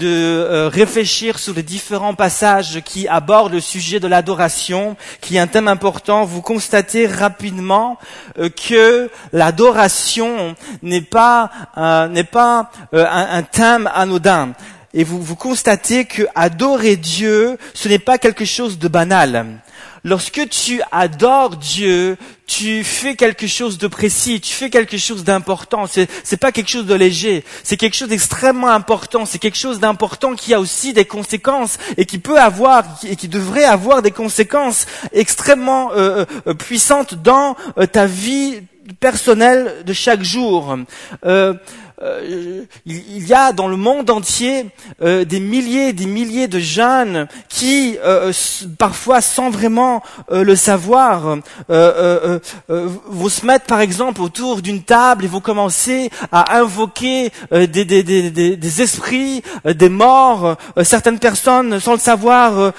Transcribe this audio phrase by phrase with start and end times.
[0.00, 5.38] de euh, réfléchir sur les différents passages qui abordent le sujet de l'adoration, qui est
[5.38, 7.98] un thème important, vous constatez rapidement
[8.38, 14.52] euh, que l'adoration n'est pas euh, n'est pas un, thème anodin
[14.94, 19.60] et vous, vous constatez que adorer Dieu, ce n'est pas quelque chose de banal.
[20.04, 22.16] Lorsque tu adores Dieu,
[22.46, 25.86] tu fais quelque chose de précis, tu fais quelque chose d'important.
[25.86, 27.44] C'est, c'est pas quelque chose de léger.
[27.62, 29.26] C'est quelque chose d'extrêmement important.
[29.26, 33.28] C'est quelque chose d'important qui a aussi des conséquences et qui peut avoir et qui
[33.28, 38.62] devrait avoir des conséquences extrêmement euh, euh, puissantes dans euh, ta vie
[38.98, 40.76] personnelle de chaque jour.
[41.24, 41.54] Euh,
[42.00, 44.66] il y a dans le monde entier
[45.02, 48.32] euh, des milliers et des milliers de jeunes qui, euh,
[48.78, 55.40] parfois sans vraiment le savoir, vont se mettre par exemple autour d'une table et vont
[55.40, 60.56] commencer à invoquer des, des, des, des, esprits, des morts.
[60.82, 62.72] certaines personnes, sans le savoir,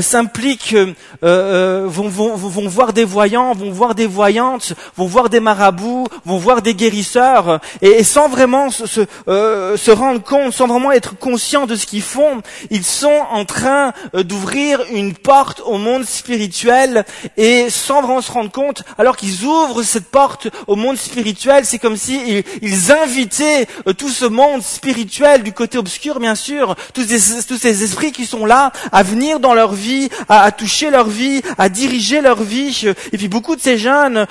[0.00, 0.76] s'impliquent,
[1.22, 6.38] vont, vont, vont voir des voyants, vont voir des voyantes, vont voir des marabouts, vont
[6.38, 11.66] voir des guérisseurs, et sans vraiment se, euh, se, rendre compte, sans vraiment être conscients
[11.66, 17.04] de ce qu'ils font, ils sont en train euh, d'ouvrir une porte au monde spirituel
[17.36, 21.78] et sans vraiment se rendre compte, alors qu'ils ouvrent cette porte au monde spirituel, c'est
[21.78, 27.04] comme si ils, invitaient euh, tout ce monde spirituel du côté obscur, bien sûr, tous
[27.04, 31.08] ces, tous ces esprits qui sont là à venir dans leur vie, à, toucher leur
[31.08, 32.86] vie, à diriger leur vie.
[33.12, 34.26] Et puis beaucoup de ces jeunes,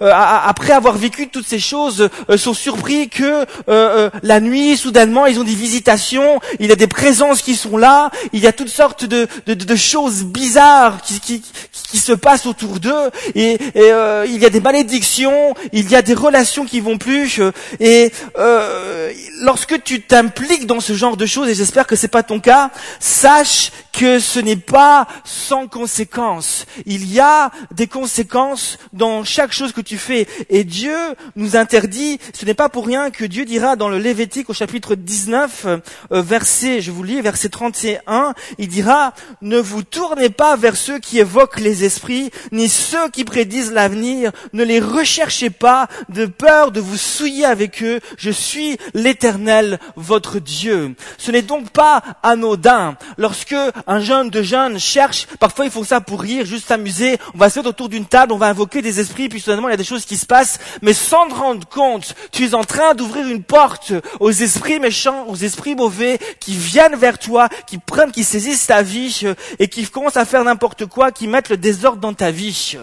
[0.00, 5.44] après avoir vécu toutes ces choses, sont surpris que euh, la nuit, soudainement, ils ont
[5.44, 9.04] des visitations, il y a des présences qui sont là, il y a toutes sortes
[9.04, 11.42] de, de, de choses bizarres qui, qui,
[11.90, 16.02] qui, se passent autour d'eux, et, euh, il y a des malédictions, il y a
[16.02, 17.40] des relations qui vont plus,
[17.80, 22.22] et euh, lorsque tu t'impliques dans ce genre de choses, et j'espère que c'est pas
[22.22, 26.66] ton cas, sache que ce n'est pas sans conséquences.
[26.86, 30.26] Il y a des conséquences dans chaque chose que tu fais.
[30.48, 30.96] Et Dieu
[31.36, 34.94] nous interdit, ce n'est pas pour rien que Dieu dira dans le Lévitique au chapitre
[34.94, 35.80] 19, euh,
[36.22, 39.12] verset, je vous lis, verset 31, il dira,
[39.42, 44.32] ne vous tournez pas vers ceux qui évoquent les esprits, ni ceux qui prédisent l'avenir,
[44.52, 50.38] ne les recherchez pas de peur de vous souiller avec eux, je suis l'éternel, votre
[50.38, 50.94] Dieu.
[51.18, 53.54] Ce n'est donc pas anodin lorsque
[53.86, 57.50] un jeune de jeunes cherche, parfois ils font ça pour rire, juste s'amuser, on va
[57.50, 59.78] se mettre autour d'une table, on va invoquer des esprits, puis soudainement il y a
[59.78, 63.26] des choses qui se passent, mais sans te rendre compte, tu es en train d'ouvrir
[63.26, 68.24] une porte aux esprits méchants, aux esprits mauvais, qui viennent vers toi, qui prennent, qui
[68.24, 69.26] saisissent ta vie,
[69.58, 72.76] et qui commencent à faire n'importe quoi, qui mettent le désordre dans ta vie.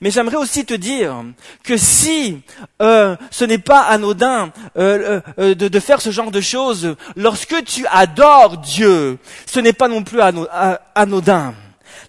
[0.00, 1.24] Mais j'aimerais aussi te dire
[1.62, 2.40] que si
[2.82, 7.64] euh, ce n'est pas anodin euh, euh, de, de faire ce genre de choses, lorsque
[7.64, 10.33] tu adores Dieu, ce n'est pas non plus anodin
[10.94, 11.54] anodin.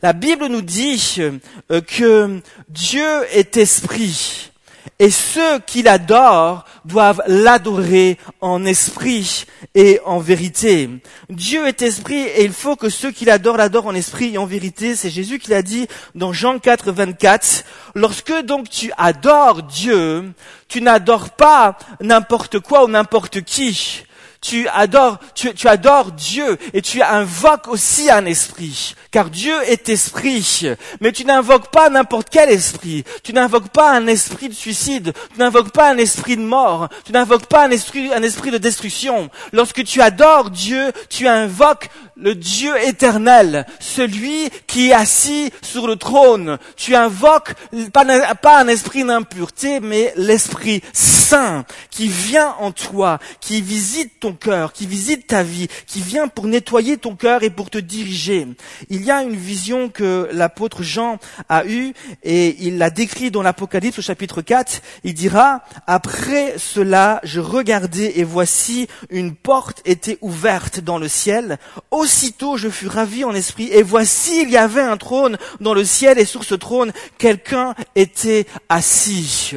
[0.02, 4.52] La Bible nous dit euh, que Dieu est esprit
[5.00, 10.90] et ceux qui l'adorent doivent l'adorer en esprit et en vérité.
[11.30, 14.46] Dieu est esprit et il faut que ceux qui l'adorent l'adorent en esprit et en
[14.46, 14.96] vérité.
[14.96, 17.66] C'est Jésus qui l'a dit dans Jean 4, 24.
[17.96, 20.32] Lorsque donc tu adores Dieu,
[20.68, 24.04] tu n'adores pas n'importe quoi ou n'importe qui
[24.46, 30.68] tu adores, Dieu et tu invoques aussi un esprit, car Dieu est esprit.
[31.02, 33.04] Mais tu n'invoques pas n'importe quel esprit.
[33.24, 35.14] Tu n'invoques pas un esprit de suicide.
[35.34, 36.90] Tu n'invoques pas un esprit de mort.
[37.06, 39.30] Tu n'invoques pas un esprit, un esprit de destruction.
[39.52, 45.96] Lorsque tu adores Dieu, tu invoques le Dieu éternel, celui qui est assis sur le
[45.96, 46.58] trône.
[46.76, 47.54] Tu invoques
[47.92, 54.74] pas, un esprit d'impureté, mais l'Esprit Saint qui vient en toi, qui visite ton cœur,
[54.74, 58.48] qui visite ta vie, qui vient pour nettoyer ton cœur et pour te diriger.
[58.90, 61.18] Il y a une vision que l'apôtre Jean
[61.50, 61.94] a eue
[62.24, 64.82] et il l'a décrit dans l'Apocalypse au chapitre 4.
[65.04, 71.58] Il dira, après cela, je regardais et voici une porte était ouverte dans le ciel.
[72.06, 75.84] Aussitôt je fus ravi en esprit et voici il y avait un trône dans le
[75.84, 79.54] ciel et sur ce trône quelqu'un était assis.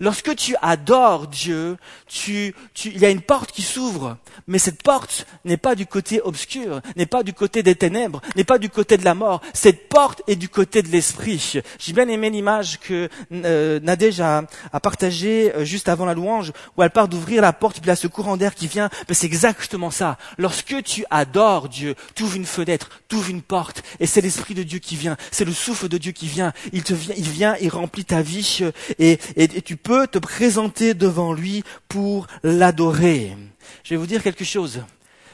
[0.00, 1.76] Lorsque tu adores Dieu,
[2.08, 4.16] tu, tu, il y a une porte qui s'ouvre,
[4.48, 8.42] mais cette porte n'est pas du côté obscur, n'est pas du côté des ténèbres, n'est
[8.42, 9.40] pas du côté de la mort.
[9.54, 11.60] Cette porte est du côté de l'esprit.
[11.78, 14.42] J'ai bien aimé l'image que euh, Nadège a,
[14.72, 17.94] a partagée euh, juste avant la louange, où elle part d'ouvrir la porte, puis là
[17.94, 18.90] ce courant d'air qui vient.
[19.08, 20.18] Mais c'est exactement ça.
[20.36, 24.54] Lorsque tu adores Dieu, tu ouvres une fenêtre, tu ouvres une porte, et c'est l'esprit
[24.54, 26.52] de Dieu qui vient, c'est le souffle de Dieu qui vient.
[26.72, 28.60] Il te vient, il vient, il remplit ta vie,
[28.98, 33.36] et, et, et tu peux te présenter devant lui pour l'adorer.
[33.84, 34.82] Je vais vous dire quelque chose.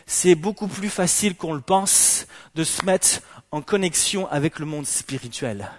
[0.09, 3.21] c'est beaucoup plus facile qu'on le pense de se mettre
[3.53, 5.71] en connexion avec le monde spirituel.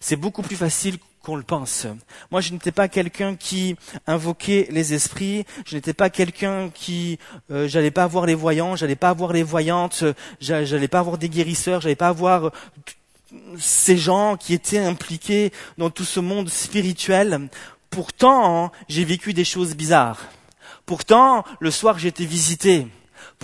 [0.00, 1.86] C'est beaucoup plus facile qu'on le pense.
[2.30, 3.76] Moi, je n'étais pas quelqu'un qui
[4.06, 5.44] invoquait les esprits.
[5.66, 7.18] Je n'étais pas quelqu'un qui,
[7.50, 10.04] euh, j'allais pas avoir les voyants, j'allais pas avoir les voyantes,
[10.40, 12.52] j'allais pas avoir des guérisseurs, j'allais pas avoir
[13.58, 17.48] ces gens qui étaient impliqués dans tout ce monde spirituel.
[17.90, 20.20] Pourtant, j'ai vécu des choses bizarres.
[20.86, 22.86] Pourtant, le soir, été visité.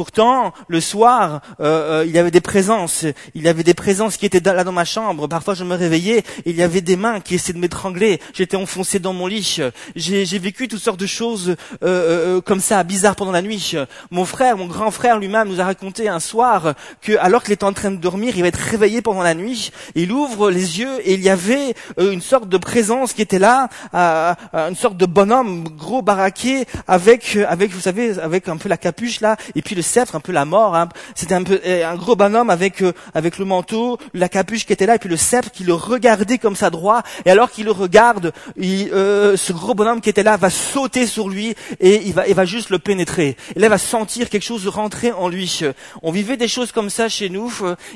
[0.01, 3.05] Pourtant, le soir, euh, euh, il y avait des présences.
[3.35, 5.29] Il y avait des présences qui étaient là dans ma chambre.
[5.29, 8.19] Parfois, je me réveillais et il y avait des mains qui essayaient de m'étrangler.
[8.33, 9.61] J'étais enfoncé dans mon lit.
[9.97, 11.55] J'ai, vécu toutes sortes de choses
[11.85, 13.75] euh, comme ça, bizarres pendant la nuit.
[14.11, 17.65] Mon frère, mon grand frère lui-même, nous a raconté un soir que, alors qu'il était
[17.65, 19.71] en train de dormir, il va être réveillé pendant la nuit.
[19.97, 23.69] Il ouvre les yeux et il y avait une sorte de présence qui était là,
[23.93, 29.21] une sorte de bonhomme gros baraqué avec, avec, vous savez, avec un peu la capuche
[29.21, 30.75] là, et puis le sceptre, un peu la mort.
[30.77, 30.89] Hein.
[31.15, 34.95] C'était euh, un gros bonhomme avec euh, avec le manteau, la capuche qui était là,
[34.95, 37.03] et puis le sceptre qui le regardait comme ça droit.
[37.25, 41.29] Et alors qu'il le regarde, euh, ce gros bonhomme qui était là va sauter sur
[41.29, 43.37] lui et il va il va juste le pénétrer.
[43.57, 45.61] Et là, il va sentir quelque chose rentrer en lui.
[46.03, 47.53] On vivait des choses comme ça chez nous.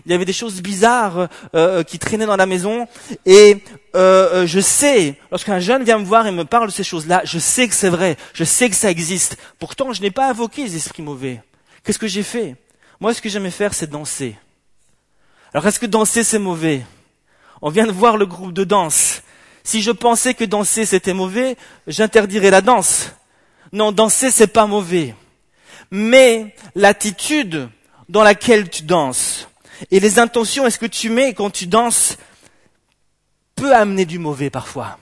[0.06, 1.28] Il y avait des choses bizarres
[1.86, 2.88] qui traînaient dans la maison
[3.26, 3.62] et
[3.94, 7.68] je sais, lorsqu'un jeune vient me voir et me parle de ces choses-là, je sais
[7.68, 9.36] que c'est vrai, je sais que ça existe.
[9.58, 11.40] Pourtant, je n'ai pas invoqué les esprits mauvais.
[11.84, 12.56] Qu'est-ce que j'ai fait?
[12.98, 14.36] Moi, ce que j'aimais faire, c'est danser.
[15.52, 16.84] Alors, est-ce que danser, c'est mauvais?
[17.62, 19.22] On vient de voir le groupe de danse.
[19.62, 23.12] Si je pensais que danser, c'était mauvais, j'interdirais la danse.
[23.72, 25.14] Non, danser, c'est pas mauvais.
[25.90, 27.68] Mais l'attitude
[28.08, 29.48] dans laquelle tu danses
[29.90, 32.16] et les intentions, est-ce que tu mets quand tu danses,
[33.54, 34.98] peut amener du mauvais parfois.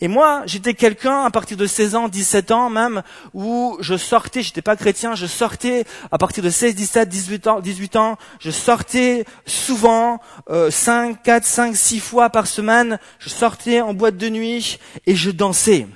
[0.00, 3.02] Et moi, j'étais quelqu'un à partir de 16 ans, 17 ans même,
[3.32, 7.60] où je sortais, j'étais pas chrétien, je sortais à partir de 16, 17, 18 ans,
[7.60, 10.20] 18 ans, je sortais souvent,
[10.50, 15.14] euh, 5, 4, 5, 6 fois par semaine, je sortais en boîte de nuit et
[15.14, 15.86] je dansais.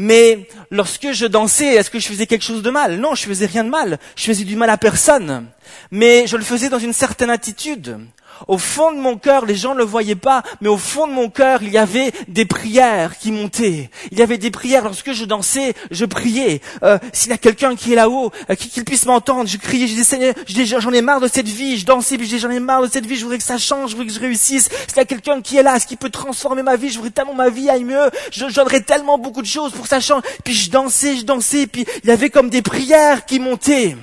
[0.00, 3.00] Mais lorsque je dansais, est-ce que je faisais quelque chose de mal?
[3.00, 3.98] Non, je faisais rien de mal.
[4.14, 5.48] Je faisais du mal à personne.
[5.90, 7.98] Mais je le faisais dans une certaine attitude.
[8.46, 11.12] Au fond de mon cœur, les gens ne le voyaient pas, mais au fond de
[11.12, 13.90] mon cœur, il y avait des prières qui montaient.
[14.10, 14.84] Il y avait des prières.
[14.84, 16.60] Lorsque je dansais, je priais.
[16.82, 19.94] Euh, S'il y a quelqu'un qui est là-haut, euh, qu'il puisse m'entendre, je criais, je
[19.94, 21.76] disais, j'en ai marre de cette vie.
[21.76, 23.16] Je dansais, puis je disais, j'en ai marre de cette vie.
[23.16, 24.68] Je voudrais que ça change, je voudrais que je réussisse.
[24.86, 27.10] S'il y a quelqu'un qui est là, ce qui peut transformer ma vie, je voudrais
[27.10, 28.10] tellement ma vie aille mieux.
[28.30, 30.22] Je donnerais tellement beaucoup de choses pour que ça change.
[30.44, 33.96] Puis je dansais, je dansais, puis il y avait comme des prières qui montaient.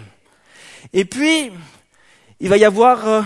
[0.93, 1.51] Et puis,
[2.39, 3.07] il va y avoir...
[3.07, 3.21] Euh,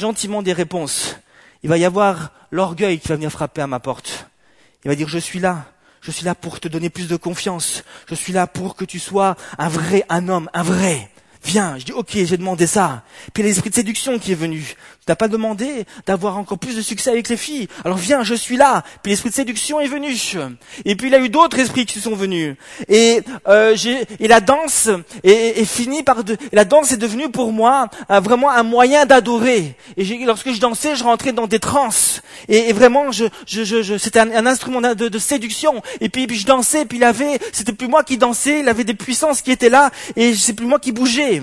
[0.00, 1.16] gentiment des réponses.
[1.62, 4.26] Il va y avoir l'orgueil qui va venir frapper à ma porte.
[4.84, 5.66] Il va dire, je suis là.
[6.00, 7.84] Je suis là pour te donner plus de confiance.
[8.08, 11.10] Je suis là pour que tu sois un vrai, un homme, un vrai.
[11.50, 13.02] Viens, je dis ok, j'ai demandé ça.
[13.34, 14.60] Puis l'esprit de séduction qui est venu.
[14.60, 17.66] Tu n'as pas demandé d'avoir encore plus de succès avec les filles.
[17.84, 18.84] Alors viens, je suis là.
[19.02, 20.14] Puis l'esprit de séduction est venu.
[20.84, 22.54] Et puis il y a eu d'autres esprits qui sont venus.
[22.86, 23.76] Et, euh,
[24.20, 24.90] et la danse
[25.24, 29.74] est, finie par de, la danse est devenue pour moi euh, vraiment un moyen d'adorer.
[29.96, 32.22] Et lorsque je dansais, je rentrais dans des transes.
[32.48, 35.82] Et, vraiment, je, je, je, c'était un, instrument de, de, séduction.
[36.00, 38.84] Et puis, puis je dansais, puis il avait, c'était plus moi qui dansais, il avait
[38.84, 41.39] des puissances qui étaient là, et c'est plus moi qui bougeais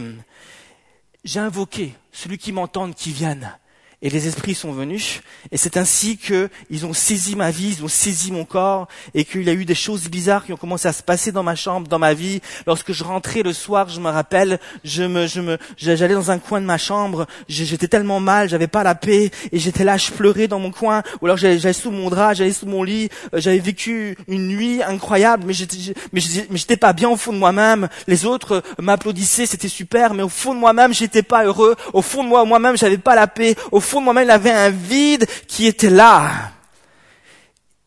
[1.24, 3.58] j'ai invoqué celui qui m'entende qui vienne.
[4.04, 7.88] Et les esprits sont venus, et c'est ainsi qu'ils ont saisi ma vie, ils ont
[7.88, 10.94] saisi mon corps, et qu'il y a eu des choses bizarres qui ont commencé à
[10.94, 12.40] se passer dans ma chambre, dans ma vie.
[12.68, 16.38] Lorsque je rentrais le soir, je me rappelle, je me, je me, j'allais dans un
[16.38, 20.12] coin de ma chambre, j'étais tellement mal, j'avais pas la paix, et j'étais là, je
[20.12, 23.42] pleurais dans mon coin, ou alors j'allais sous mon drap, j'allais sous mon lit, euh,
[23.42, 27.90] j'avais vécu une nuit incroyable, mais j'étais, mais j'étais pas bien au fond de moi-même.
[28.06, 31.76] Les autres euh, m'applaudissaient, c'était super, mais au fond de moi-même, j'étais pas heureux.
[31.94, 33.56] Au fond de moi, moi-même, j'avais pas la paix.
[33.88, 36.52] Fond de moi-même, il avait un vide qui était là.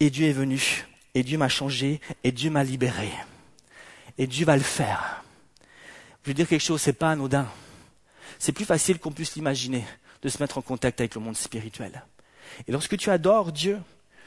[0.01, 3.11] Et Dieu est venu, et Dieu m'a changé, et Dieu m'a libéré.
[4.19, 5.23] Et Dieu va le faire.
[6.25, 7.47] Je veux dire quelque chose, c'est pas anodin.
[8.39, 9.85] C'est plus facile qu'on puisse l'imaginer
[10.23, 12.05] de se mettre en contact avec le monde spirituel.
[12.67, 13.79] Et lorsque tu adores Dieu,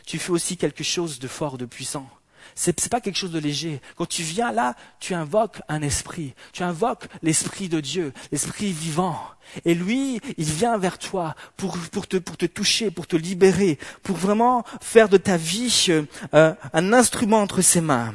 [0.05, 2.09] tu fais aussi quelque chose de fort, de puissant.
[2.55, 3.81] C'est, n'est pas quelque chose de léger.
[3.97, 6.33] Quand tu viens là, tu invoques un esprit.
[6.51, 9.19] Tu invoques l'esprit de Dieu, l'esprit vivant.
[9.65, 13.77] Et lui, il vient vers toi pour, pour, te, pour te toucher, pour te libérer,
[14.01, 15.87] pour vraiment faire de ta vie
[16.33, 18.13] euh, un instrument entre ses mains.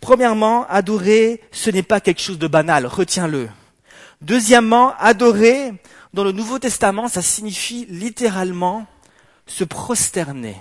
[0.00, 2.86] Premièrement, adorer, ce n'est pas quelque chose de banal.
[2.86, 3.48] Retiens-le.
[4.22, 5.74] Deuxièmement, adorer,
[6.14, 8.86] dans le Nouveau Testament, ça signifie littéralement
[9.46, 10.56] se prosterner.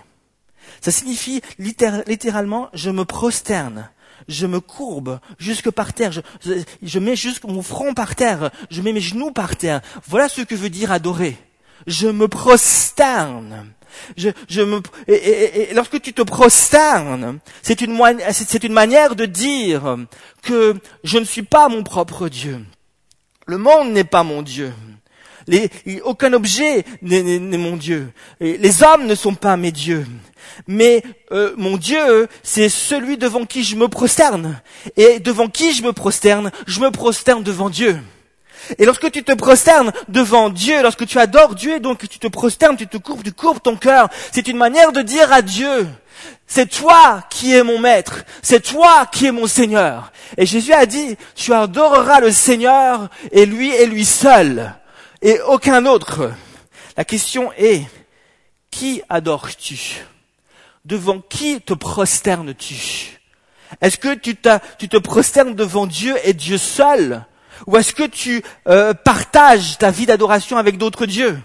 [0.82, 3.90] Ça signifie littéralement je me prosterne,
[4.28, 8.94] je me courbe jusque par terre, je, mets jusque mon front par terre, je mets
[8.94, 9.82] mes genoux par terre.
[10.08, 11.38] Voilà ce que veut dire adorer.
[11.88, 13.66] Je me prosterne.
[14.16, 18.00] Je, je me, et, lorsque tu te prosternes, c'est une,
[18.32, 19.98] c'est une manière de dire
[20.44, 22.64] que je ne suis pas mon propre Dieu.
[23.48, 24.72] Le monde n'est pas mon Dieu.
[25.48, 25.72] Les,
[26.04, 28.12] aucun objet n'est mon Dieu.
[28.40, 30.06] Les hommes ne sont pas mes dieux.
[30.68, 34.62] Mais euh, mon Dieu, c'est celui devant qui je me prosterne.
[34.98, 36.52] Et devant qui je me prosterne?
[36.68, 38.00] Je me prosterne devant Dieu.
[38.78, 42.78] Et lorsque tu te prosternes devant Dieu, lorsque tu adores Dieu, donc tu te prosternes,
[42.78, 45.88] tu te courbes, tu courbes ton cœur, c'est une manière de dire à Dieu,
[46.46, 50.12] c'est toi qui es mon maître, c'est toi qui es mon Seigneur.
[50.38, 54.74] Et Jésus a dit, tu adoreras le Seigneur et lui et lui seul,
[55.22, 56.32] et aucun autre.
[56.98, 57.86] La question est,
[58.70, 60.04] qui adores-tu?
[60.90, 63.20] Devant qui te prosternes-tu?
[63.80, 64.36] Est-ce que tu,
[64.80, 67.24] tu te prosternes devant Dieu et Dieu seul?
[67.68, 71.40] Ou est-ce que tu euh, partages ta vie d'adoration avec d'autres dieux?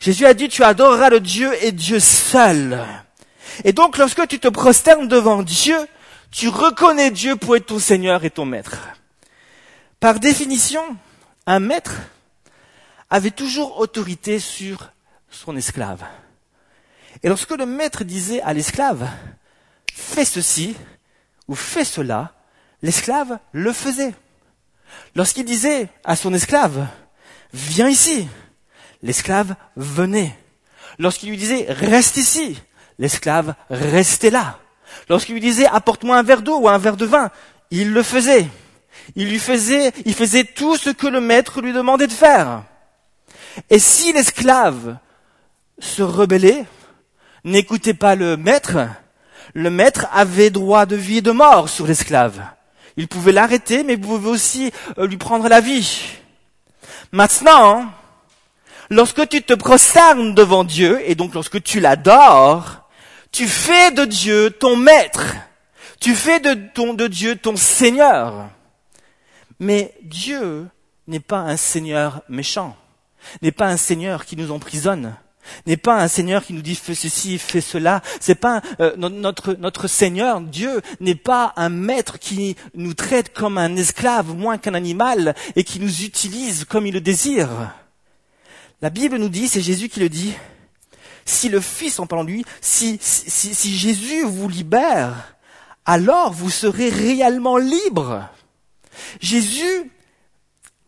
[0.00, 2.84] Jésus a dit, tu adoreras le Dieu et Dieu seul.
[3.62, 5.78] Et donc, lorsque tu te prosternes devant Dieu,
[6.32, 8.88] tu reconnais Dieu pour être ton Seigneur et ton Maître.
[10.00, 10.82] Par définition,
[11.46, 11.92] un maître
[13.08, 14.90] avait toujours autorité sur
[15.30, 16.02] son esclave.
[17.22, 19.08] Et lorsque le maître disait à l'esclave,
[19.92, 20.74] fais ceci
[21.48, 22.32] ou fais cela,
[22.82, 24.14] l'esclave le faisait.
[25.14, 26.86] Lorsqu'il disait à son esclave,
[27.52, 28.26] viens ici,
[29.02, 30.36] l'esclave venait.
[30.98, 32.60] Lorsqu'il lui disait, reste ici,
[32.98, 34.58] l'esclave restait là.
[35.08, 37.30] Lorsqu'il lui disait, apporte-moi un verre d'eau ou un verre de vin,
[37.70, 38.48] il le faisait.
[39.14, 42.64] Il lui faisait, il faisait tout ce que le maître lui demandait de faire.
[43.68, 44.96] Et si l'esclave
[45.78, 46.66] se rebellait,
[47.44, 48.78] n'écoutait pas le maître,
[49.54, 52.42] le maître avait droit de vie et de mort sur l'esclave.
[52.96, 56.02] Il pouvait l'arrêter, mais il pouvait aussi euh, lui prendre la vie.
[57.12, 57.90] Maintenant,
[58.90, 62.88] lorsque tu te prosternes devant Dieu, et donc lorsque tu l'adores,
[63.32, 65.36] tu fais de Dieu ton maître.
[66.00, 68.48] Tu fais de, ton, de Dieu ton Seigneur.
[69.58, 70.66] Mais Dieu
[71.06, 72.76] n'est pas un Seigneur méchant,
[73.42, 75.14] n'est pas un Seigneur qui nous emprisonne
[75.66, 78.02] n'est pas un Seigneur qui nous dit fais ceci, fais cela.
[78.20, 83.76] C'est pas euh, notre Seigneur Dieu n'est pas un maître qui nous traite comme un
[83.76, 87.48] esclave moins qu'un animal et qui nous utilise comme il le désire.
[88.82, 90.34] La Bible nous dit, c'est Jésus qui le dit.
[91.24, 95.36] Si le Fils, en parlant de lui, si, si, si Jésus vous libère,
[95.84, 98.28] alors vous serez réellement libre.
[99.20, 99.90] Jésus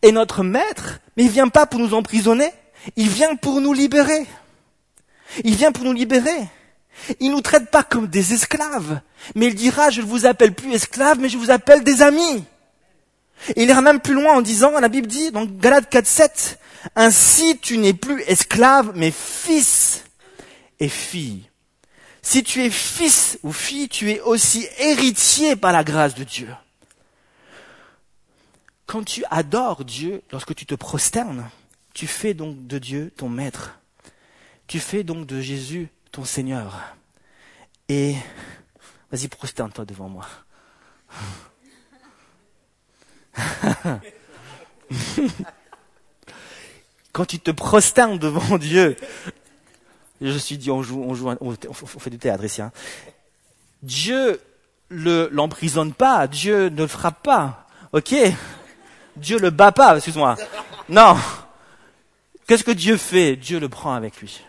[0.01, 2.51] est notre maître, mais il vient pas pour nous emprisonner,
[2.95, 4.25] il vient pour nous libérer.
[5.43, 6.47] Il vient pour nous libérer.
[7.19, 9.01] Il nous traite pas comme des esclaves,
[9.35, 12.43] mais il dira, je ne vous appelle plus esclaves, mais je vous appelle des amis.
[13.55, 16.59] Et il ira même plus loin en disant, la Bible dit, dans Galate 4, 7,
[16.95, 20.03] ainsi tu n'es plus esclave, mais fils
[20.79, 21.49] et fille.
[22.21, 26.47] Si tu es fils ou fille, tu es aussi héritier par la grâce de Dieu.
[28.85, 31.49] Quand tu adores Dieu, lorsque tu te prosternes,
[31.93, 33.79] tu fais donc de Dieu ton maître.
[34.67, 36.79] Tu fais donc de Jésus ton Seigneur.
[37.89, 38.15] Et
[39.11, 40.25] vas-y, prosterne-toi devant moi.
[47.11, 48.95] Quand tu te prosternes devant Dieu,
[50.21, 51.03] je suis dit, on joue,
[51.39, 51.55] on
[51.85, 52.61] fait du théâtre ici.
[52.61, 52.71] Hein.
[53.83, 54.41] Dieu
[54.89, 58.15] le l'emprisonne pas, Dieu ne le frappe pas, ok?
[59.17, 60.37] Dieu le bat pas, excuse-moi.
[60.89, 61.17] Non.
[62.47, 63.35] Qu'est-ce que Dieu fait?
[63.35, 64.41] Dieu le prend avec lui.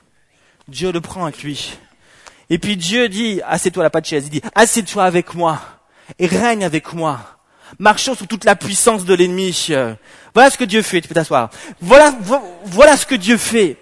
[0.69, 1.79] Dieu le prend avec lui.
[2.51, 5.61] Et puis Dieu dit, assieds-toi la pas de chaise, il dit, assieds-toi avec moi
[6.19, 7.39] et règne avec moi.
[7.79, 9.69] Marchons sous toute la puissance de l'ennemi.
[10.35, 11.51] Voilà ce que Dieu fait, tu peux t'asseoir.
[11.81, 12.15] Voilà,
[12.65, 13.79] voilà ce que Dieu fait.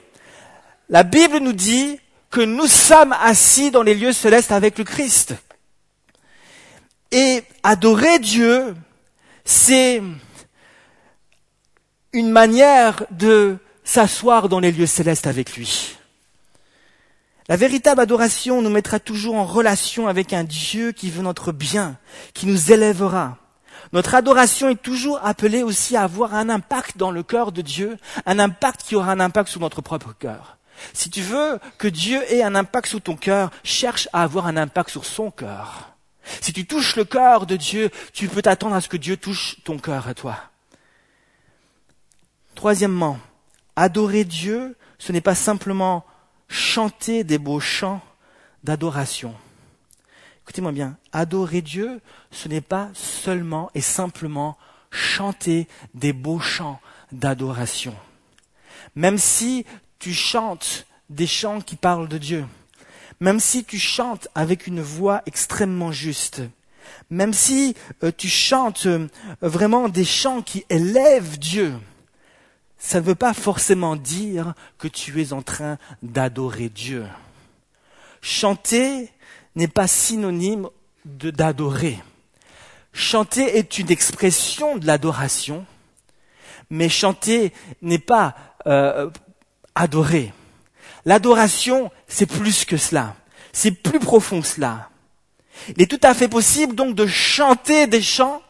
[0.88, 1.98] La Bible nous dit
[2.30, 5.34] que nous sommes assis dans les lieux célestes avec le Christ.
[7.10, 8.74] Et adorer Dieu,
[9.44, 10.02] c'est
[12.12, 15.96] une manière de s'asseoir dans les lieux célestes avec lui.
[17.48, 21.96] La véritable adoration nous mettra toujours en relation avec un Dieu qui veut notre bien,
[22.34, 23.36] qui nous élèvera.
[23.92, 27.98] Notre adoration est toujours appelée aussi à avoir un impact dans le cœur de Dieu,
[28.26, 30.56] un impact qui aura un impact sur notre propre cœur.
[30.92, 34.56] Si tu veux que Dieu ait un impact sur ton cœur, cherche à avoir un
[34.56, 35.92] impact sur son cœur.
[36.40, 39.56] Si tu touches le cœur de Dieu, tu peux t'attendre à ce que Dieu touche
[39.64, 40.38] ton cœur à toi.
[42.54, 43.18] Troisièmement,
[43.76, 46.04] adorer Dieu, ce n'est pas simplement
[46.52, 48.02] chanter des beaux chants
[48.62, 49.34] d'adoration.
[50.42, 54.58] écoutez-moi bien, adorer Dieu, ce n'est pas seulement et simplement
[54.90, 56.78] chanter des beaux chants
[57.10, 57.96] d'adoration.
[58.94, 59.64] Même si
[59.98, 62.44] tu chantes des chants qui parlent de Dieu,
[63.18, 66.42] même si tu chantes avec une voix extrêmement juste,
[67.08, 69.08] même si euh, tu chantes euh,
[69.40, 71.74] vraiment des chants qui élèvent Dieu,
[72.84, 77.06] ça ne veut pas forcément dire que tu es en train d'adorer Dieu.
[78.20, 79.08] Chanter
[79.54, 80.68] n'est pas synonyme
[81.04, 82.00] d'adorer.
[82.92, 85.64] Chanter est une expression de l'adoration,
[86.70, 88.34] mais chanter n'est pas
[88.66, 89.08] euh,
[89.76, 90.34] adorer.
[91.04, 93.14] L'adoration, c'est plus que cela.
[93.52, 94.90] C'est plus profond que cela.
[95.76, 98.42] Il est tout à fait possible donc de chanter des chants,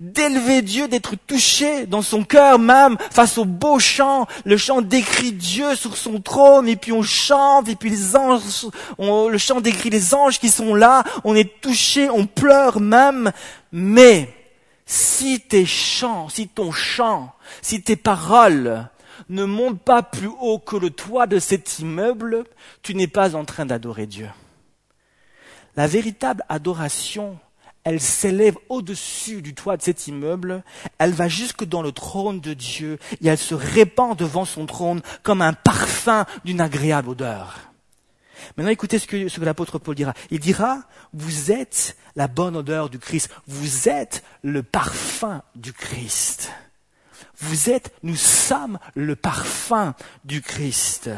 [0.00, 4.26] d'élever Dieu, d'être touché dans son cœur même face au beau chant.
[4.44, 8.42] Le chant décrit Dieu sur son trône et puis on chante et puis les anges,
[8.98, 11.04] le chant décrit les anges qui sont là.
[11.24, 13.32] On est touché, on pleure même.
[13.72, 14.32] Mais
[14.86, 17.32] si tes chants, si ton chant,
[17.62, 18.88] si tes paroles
[19.28, 22.44] ne montent pas plus haut que le toit de cet immeuble,
[22.82, 24.28] tu n'es pas en train d'adorer Dieu.
[25.76, 27.38] La véritable adoration,
[27.84, 30.62] elle s'élève au-dessus du toit de cet immeuble,
[30.98, 35.02] elle va jusque dans le trône de Dieu et elle se répand devant son trône
[35.22, 37.58] comme un parfum d'une agréable odeur.
[38.56, 40.14] Maintenant, écoutez ce que, l'apôtre Paul dira.
[40.30, 40.80] Il dira,
[41.12, 46.50] vous êtes la bonne odeur du Christ, vous êtes le parfum du Christ.
[47.38, 51.10] Vous êtes, nous sommes le parfum du Christ.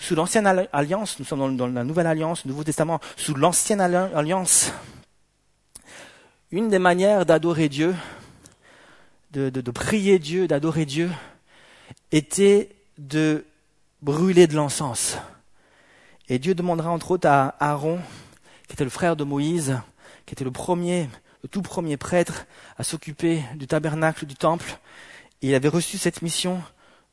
[0.00, 4.72] Sous l'ancienne alliance, nous sommes dans, la nouvelle alliance, le Nouveau Testament, sous l'ancienne alliance,
[6.50, 7.94] une des manières d'adorer Dieu,
[9.32, 11.10] de, prier Dieu, d'adorer Dieu,
[12.12, 13.44] était de
[14.00, 15.18] brûler de l'encens.
[16.30, 18.00] Et Dieu demandera entre autres à Aaron,
[18.68, 19.78] qui était le frère de Moïse,
[20.24, 21.10] qui était le premier,
[21.42, 22.46] le tout premier prêtre
[22.78, 24.78] à s'occuper du tabernacle du temple.
[25.42, 26.62] Et il avait reçu cette mission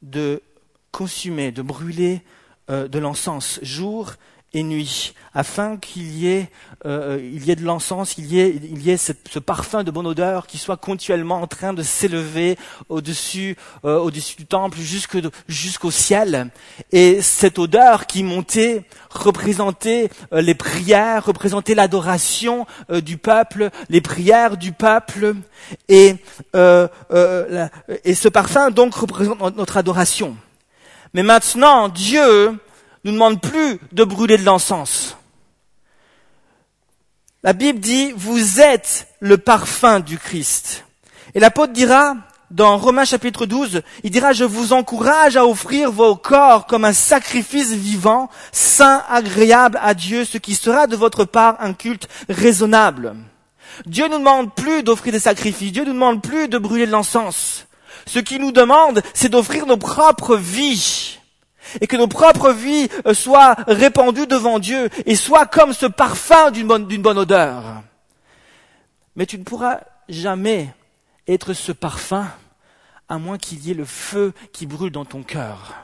[0.01, 0.41] de
[0.93, 2.23] consumer, de brûler
[2.69, 4.15] euh, de l'encens jour
[4.53, 6.49] et nuit, afin qu'il y ait,
[6.85, 9.91] euh, il y ait de l'encens, qu'il y ait, il y ait ce parfum de
[9.91, 12.57] bonne odeur qui soit continuellement en train de s'élever
[12.89, 14.77] au-dessus, euh, au-dessus du temple
[15.47, 16.49] jusqu'au ciel.
[16.91, 24.71] Et cette odeur qui montait représentait les prières, représentait l'adoration du peuple, les prières du
[24.73, 25.35] peuple.
[25.87, 26.15] Et,
[26.53, 30.37] et ce parfum donc représente notre adoration.
[31.13, 32.57] Mais maintenant, Dieu
[33.03, 35.17] nous demande plus de brûler de l'encens.
[37.43, 40.85] La Bible dit, vous êtes le parfum du Christ.
[41.35, 42.15] Et l'apôtre dira,
[42.49, 46.93] dans Romains chapitre 12, il dira, je vous encourage à offrir vos corps comme un
[46.93, 53.15] sacrifice vivant, saint, agréable à Dieu, ce qui sera de votre part un culte raisonnable.
[53.85, 57.66] Dieu nous demande plus d'offrir des sacrifices, Dieu nous demande plus de brûler de l'encens.
[58.07, 61.19] Ce qu'il nous demande, c'est d'offrir nos propres vies
[61.81, 66.49] et que nos propres vies euh, soient répandues devant Dieu et soient comme ce parfum
[66.51, 67.83] d'une bonne, d'une bonne odeur.
[69.15, 70.73] Mais tu ne pourras jamais
[71.27, 72.27] être ce parfum
[73.09, 75.75] à moins qu'il y ait le feu qui brûle dans ton cœur.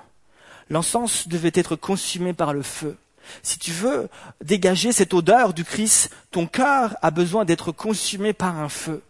[0.69, 2.97] L'encens devait être consumé par le feu.
[3.41, 4.09] Si tu veux
[4.43, 9.01] dégager cette odeur du Christ, ton cœur a besoin d'être consumé par un feu.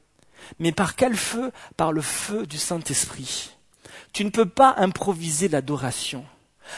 [0.60, 3.52] Mais par quel feu Par le feu du Saint-Esprit.
[4.12, 6.26] Tu ne peux pas improviser l'adoration.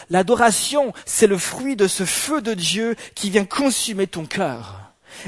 [0.09, 4.85] L'adoration, c'est le fruit de ce feu de Dieu qui vient consumer ton cœur.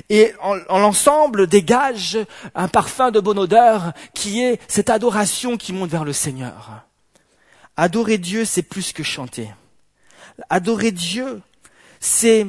[0.10, 2.17] Et en, l'ensemble dégage
[2.56, 6.84] un parfum de bonne odeur qui est cette adoration qui monte vers le Seigneur.
[7.78, 9.50] Adorer Dieu, c'est plus que chanter.
[10.50, 11.41] Adorer Dieu,
[12.00, 12.47] c'est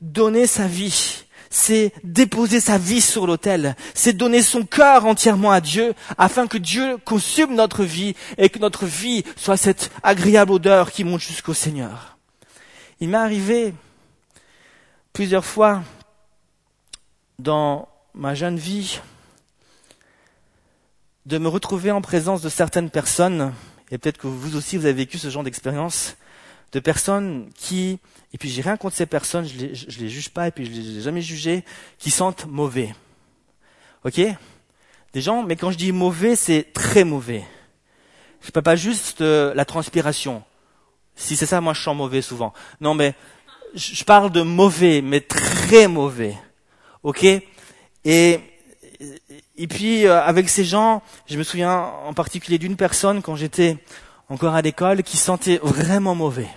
[0.00, 5.60] donner sa vie c'est déposer sa vie sur l'autel, c'est donner son cœur entièrement à
[5.60, 10.90] Dieu afin que Dieu consume notre vie et que notre vie soit cette agréable odeur
[10.90, 12.16] qui monte jusqu'au Seigneur.
[13.00, 13.74] Il m'est arrivé
[15.12, 15.82] plusieurs fois
[17.38, 19.00] dans ma jeune vie
[21.26, 23.52] de me retrouver en présence de certaines personnes,
[23.90, 26.16] et peut-être que vous aussi vous avez vécu ce genre d'expérience,
[26.72, 27.98] de personnes qui,
[28.32, 30.70] et puis j'ai rien contre ces personnes, je les, les juge pas, et puis je
[30.70, 31.64] les ai jamais jugées,
[31.98, 32.94] qui sentent mauvais.
[34.04, 34.20] Ok?
[35.12, 37.44] Des gens, mais quand je dis mauvais, c'est très mauvais.
[38.40, 40.42] Je ne pas juste euh, la transpiration.
[41.14, 42.54] Si c'est ça, moi je sens mauvais souvent.
[42.80, 43.14] Non, mais
[43.74, 46.36] je parle de mauvais, mais très mauvais.
[47.02, 47.24] Ok?
[48.04, 48.40] Et
[49.56, 53.76] et puis euh, avec ces gens, je me souviens en particulier d'une personne quand j'étais
[54.28, 56.48] encore à l'école qui sentait vraiment mauvais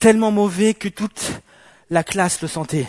[0.00, 1.42] tellement mauvais que toute
[1.90, 2.88] la classe le sentait.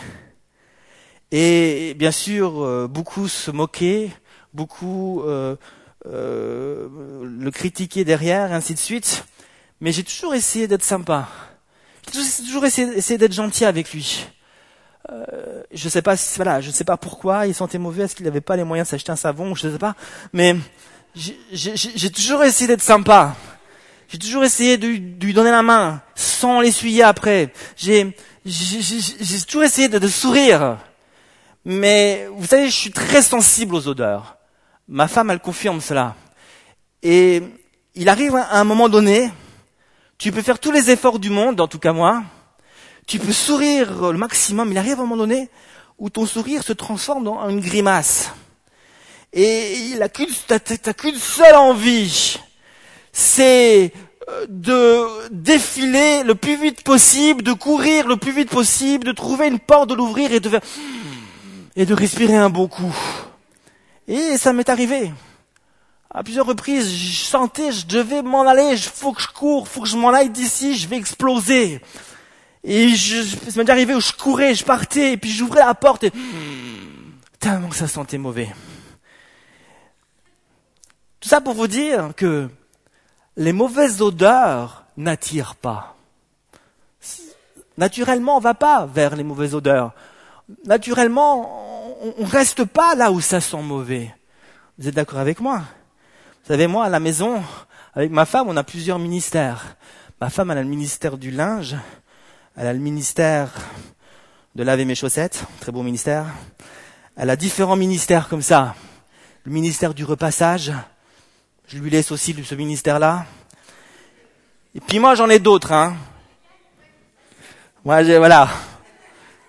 [1.30, 4.10] Et bien sûr, euh, beaucoup se moquaient,
[4.52, 5.56] beaucoup euh,
[6.06, 6.88] euh,
[7.22, 9.24] le critiquaient derrière, ainsi de suite.
[9.80, 11.28] Mais j'ai toujours essayé d'être sympa.
[12.12, 14.26] J'ai toujours essayé, d'être gentil avec lui.
[15.10, 18.40] Euh, je sais pas, voilà, je sais pas pourquoi il sentait mauvais, est-ce qu'il n'avait
[18.40, 19.94] pas les moyens de s'acheter un savon, je sais pas.
[20.32, 20.56] Mais
[21.14, 23.36] j'ai toujours essayé d'être sympa.
[24.12, 27.50] J'ai toujours essayé de, lui donner la main sans l'essuyer après.
[27.78, 28.14] J'ai
[29.48, 30.76] toujours essayé de, sourire.
[31.64, 34.36] Mais vous savez, je suis très sensible aux odeurs.
[34.86, 36.14] Ma femme, elle confirme cela.
[37.02, 37.42] Et
[37.94, 39.30] il arrive à un moment donné,
[40.18, 42.22] tu peux faire tous les efforts du monde, en tout cas moi,
[43.06, 45.48] tu peux sourire le maximum, il arrive à un moment donné
[45.96, 48.30] où ton sourire se transforme en une grimace.
[49.32, 50.28] Et il n'a qu'une,
[50.98, 52.38] qu'une seule envie,
[53.12, 53.92] c'est
[54.28, 59.48] euh, de défiler le plus vite possible, de courir le plus vite possible, de trouver
[59.48, 60.50] une porte, de l'ouvrir et de
[61.76, 62.94] et de respirer un bon coup.
[64.08, 65.12] Et ça m'est arrivé.
[66.10, 69.80] À plusieurs reprises, je sentais, je devais m'en aller, il faut que je cours, faut
[69.80, 71.80] que je m'en aille d'ici, je vais exploser.
[72.64, 76.04] Et je, ça m'est arrivé où je courais, je partais, et puis j'ouvrais la porte
[76.04, 76.12] et
[77.40, 78.50] tellement que ça sentait mauvais.
[81.20, 82.48] Tout ça pour vous dire que
[83.36, 85.96] les mauvaises odeurs n'attirent pas.
[87.78, 89.92] Naturellement, on va pas vers les mauvaises odeurs
[90.64, 94.14] naturellement, on ne reste pas là où ça sent mauvais.
[94.78, 95.58] Vous êtes d'accord avec moi?
[95.58, 97.42] Vous savez, moi, à la maison,
[97.94, 99.76] avec ma femme, on a plusieurs ministères.
[100.20, 101.76] Ma femme, elle a le ministère du linge,
[102.56, 103.50] elle a le ministère
[104.54, 106.26] de laver mes chaussettes, très beau ministère.
[107.16, 108.74] Elle a différents ministères comme ça.
[109.44, 110.72] Le ministère du repassage,
[111.72, 113.24] je lui laisse aussi ce ministère-là.
[114.74, 115.96] Et puis moi, j'en ai d'autres, hein.
[117.82, 118.50] Moi, j'ai, voilà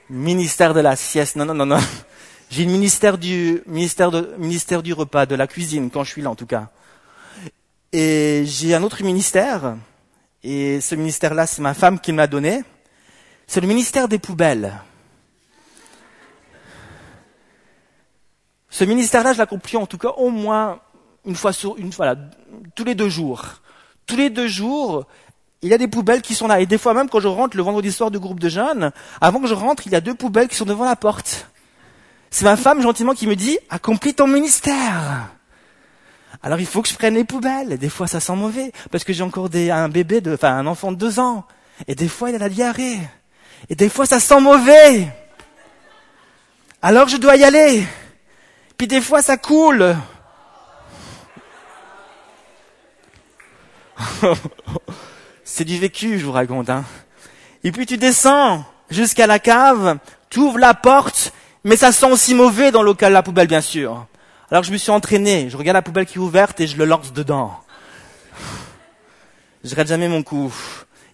[0.10, 1.36] ministère de la sieste.
[1.36, 1.80] Non, non, non, non.
[2.50, 6.22] J'ai le ministère du ministère de ministère du repas, de la cuisine quand je suis
[6.22, 6.70] là en tout cas.
[7.92, 9.76] Et j'ai un autre ministère.
[10.44, 12.64] Et ce ministère-là, c'est ma femme qui me l'a donné.
[13.48, 14.74] C'est le ministère des poubelles.
[18.70, 20.80] Ce ministère-là, je l'accomplis en tout cas au moins
[21.26, 22.16] une fois sur une, voilà,
[22.76, 23.46] tous les deux jours.
[24.06, 25.06] Tous les deux jours,
[25.62, 26.60] il y a des poubelles qui sont là.
[26.60, 29.40] Et des fois même, quand je rentre le vendredi soir du groupe de jeunes, avant
[29.40, 31.48] que je rentre, il y a deux poubelles qui sont devant la porte.
[32.30, 35.30] C'est ma femme gentiment qui me dit, accomplis ton ministère.
[36.42, 37.78] Alors il faut que je prenne les poubelles.
[37.78, 38.74] Des fois, ça sent mauvais.
[38.92, 41.46] Parce que j'ai encore un bébé de, enfin, un enfant de deux ans.
[41.88, 43.00] Et des fois, il a la diarrhée.
[43.70, 45.08] Et des fois, ça sent mauvais.
[46.82, 47.88] Alors je dois y aller.
[48.78, 49.96] Puis des fois, ça coule.
[55.44, 56.70] C'est du vécu, je vous raconte.
[56.70, 56.84] Hein.
[57.64, 59.98] Et puis tu descends jusqu'à la cave,
[60.30, 63.62] tu ouvres la porte, mais ça sent aussi mauvais dans le local la poubelle, bien
[63.62, 64.06] sûr.
[64.52, 66.86] Alors je me suis entraîné, je regarde la poubelle qui est ouverte et je le
[66.86, 67.60] lance dedans.
[69.64, 70.54] Je rate jamais mon coup.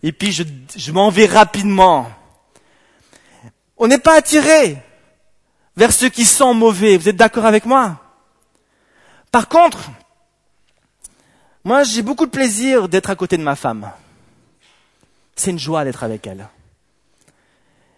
[0.01, 0.43] Et puis je,
[0.75, 2.09] je m'en vais rapidement.
[3.77, 4.81] On n'est pas attiré
[5.77, 6.97] vers ce qui sent mauvais.
[6.97, 7.97] Vous êtes d'accord avec moi?
[9.31, 9.91] Par contre,
[11.63, 13.91] moi j'ai beaucoup de plaisir d'être à côté de ma femme
[15.39, 16.47] c'est une joie d'être avec elle.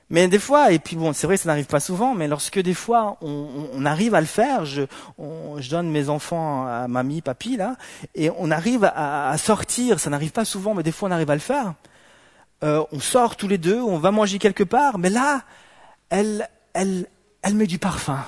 [0.10, 2.74] Mais des fois, et puis bon, c'est vrai ça n'arrive pas souvent, mais lorsque des
[2.74, 4.84] fois on, arrive à le faire, je,
[5.17, 7.78] je, donne mes enfants à mamie, papy là,
[8.13, 10.00] et on arrive à, sortir.
[10.00, 11.74] Ça n'arrive pas souvent, mais des fois on arrive à le faire.
[12.63, 15.43] Euh, on sort tous les deux, on va manger quelque part, mais là,
[16.10, 17.08] elle, elle,
[17.41, 18.19] elle met du parfum.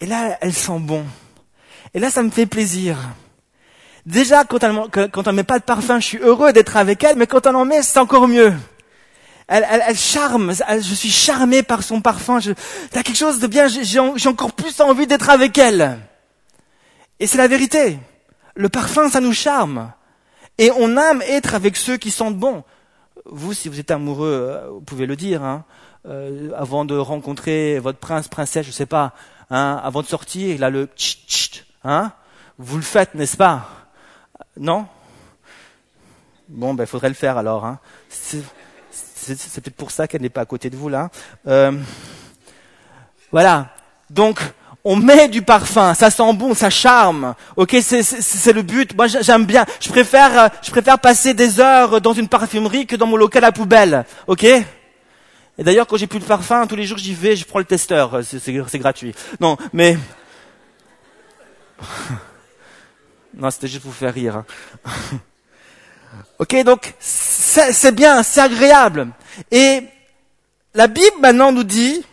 [0.00, 1.04] Et là, elle sent bon.
[1.94, 2.98] Et là, ça me fait plaisir.
[4.08, 4.58] Déjà, quand
[4.90, 7.56] quand elle met pas de parfum, je suis heureux d'être avec elle, mais quand elle
[7.56, 8.54] en met, c'est encore mieux.
[9.48, 12.38] Elle, charme, je suis charmé par son parfum.
[12.40, 12.52] Il
[12.98, 15.98] a quelque chose de bien, j'ai encore plus envie d'être avec elle.
[17.20, 17.98] Et c'est la vérité.
[18.54, 19.92] Le parfum, ça nous charme.
[20.56, 22.64] Et on aime être avec ceux qui sentent bon.
[23.26, 25.64] Vous, si vous êtes amoureux, euh, vous pouvez le dire, hein,
[26.06, 29.12] euh, avant de rencontrer votre prince, princesse, je sais pas,
[29.50, 32.12] hein, avant de sortir, là le tch, tch, hein,
[32.56, 33.68] vous le faites, n'est-ce pas?
[34.58, 34.86] Non?
[36.48, 37.64] Bon, ben, faudrait le faire alors.
[37.64, 37.78] Hein.
[38.08, 38.42] C'est,
[38.90, 41.10] peut-être pour ça qu'elle n'est pas à côté de vous là.
[41.46, 41.72] Euh,
[43.30, 43.68] voilà.
[44.10, 44.40] Donc,
[44.84, 47.34] on met du parfum, ça sent bon, ça charme.
[47.56, 48.96] Ok, c'est, le but.
[48.96, 49.66] Moi, j'aime bien.
[49.80, 53.44] Je préfère, euh, je préfère passer des heures dans une parfumerie que dans mon local
[53.44, 54.06] à poubelle.
[54.26, 54.44] Ok?
[54.44, 54.64] Et
[55.58, 58.20] d'ailleurs, quand j'ai plus de parfum, tous les jours j'y vais, je prends le testeur.
[58.22, 59.14] c'est gratuit.
[59.40, 59.98] Non, mais
[63.38, 64.42] Non, c'était juste pour vous faire rire.
[64.84, 64.90] Hein.
[66.40, 69.08] ok, donc c'est bien, c'est agréable.
[69.52, 69.84] Et
[70.74, 72.04] la Bible maintenant nous dit,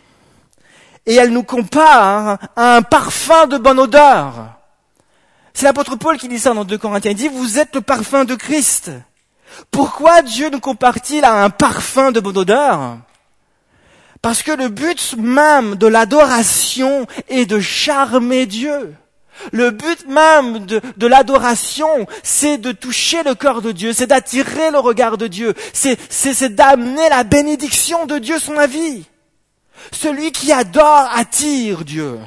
[1.04, 4.56] et elle nous compare à un parfum de bonne odeur.
[5.52, 7.10] C'est l'apôtre Paul qui dit ça dans 2 Corinthiens.
[7.10, 8.92] Il dit, vous êtes le parfum de Christ.
[9.72, 12.98] Pourquoi Dieu nous compare-t-il à un parfum de bonne odeur?
[14.22, 18.94] Parce que le but même de l'adoration est de charmer Dieu.
[19.52, 24.78] Le but même de, l'adoration, c'est de toucher le cœur de Dieu, c'est d'attirer le
[24.78, 29.04] regard de Dieu, c'est, c'est, d'amener la bénédiction de Dieu sur ma vie.
[29.92, 32.18] Celui qui adore attire Dieu.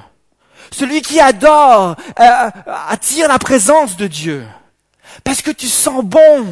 [0.72, 2.50] Celui qui adore euh,
[2.88, 4.46] attire la présence de Dieu.
[5.24, 6.46] Parce que tu sens bon.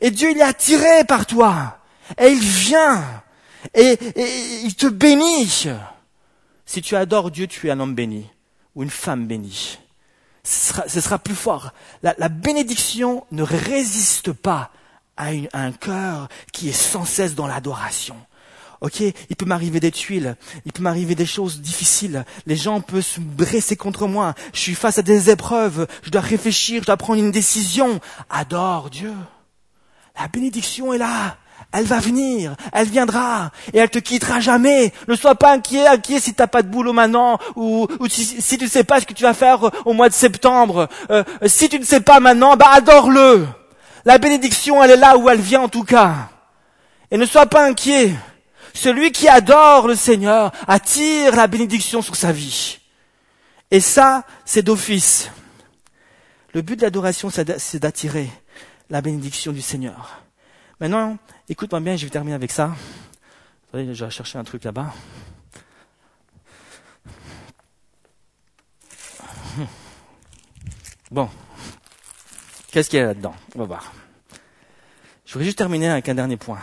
[0.00, 1.78] Et Dieu, il est attiré par toi.
[2.20, 3.02] Et il vient.
[3.74, 5.68] Et, et il te bénit.
[6.66, 8.26] Si tu adores Dieu, tu es un homme béni.
[8.74, 9.78] Ou une femme bénie
[10.46, 11.72] ce sera, plus fort.
[12.02, 14.70] La, bénédiction ne résiste pas
[15.16, 18.16] à, un cœur qui est sans cesse dans l'adoration.
[18.80, 22.24] Ok, il peut m'arriver des tuiles, il peut m'arriver des choses difficiles.
[22.44, 24.34] Les gens peuvent se dresser contre moi.
[24.52, 25.88] Je suis face à des épreuves.
[26.02, 28.00] Je dois réfléchir, je dois prendre une décision.
[28.28, 29.14] Adore Dieu.
[30.18, 31.38] La bénédiction est là.
[31.78, 34.94] Elle va venir, elle viendra, et elle te quittera jamais.
[35.08, 38.70] Ne sois pas inquiet, inquiet si t'as pas de boulot maintenant, ou, si, tu ne
[38.70, 40.88] sais pas ce que tu vas faire au mois de septembre.
[41.10, 43.46] Euh, si tu ne sais pas maintenant, bah adore-le.
[44.06, 46.30] La bénédiction, elle est là où elle vient en tout cas.
[47.10, 48.14] Et ne sois pas inquiet.
[48.72, 52.78] Celui qui adore le Seigneur attire la bénédiction sur sa vie.
[53.70, 55.30] Et ça, c'est d'office.
[56.54, 58.30] Le but de l'adoration, c'est d'attirer
[58.88, 60.25] la bénédiction du Seigneur.
[60.78, 61.16] Maintenant,
[61.48, 62.74] écoute-moi bien, je vais terminer avec ça.
[63.72, 64.92] Je vais chercher un truc là-bas.
[71.10, 71.30] Bon,
[72.70, 73.34] qu'est-ce qu'il y a là-dedans?
[73.54, 73.92] On va voir.
[75.24, 76.60] Je voudrais juste terminer avec un dernier point.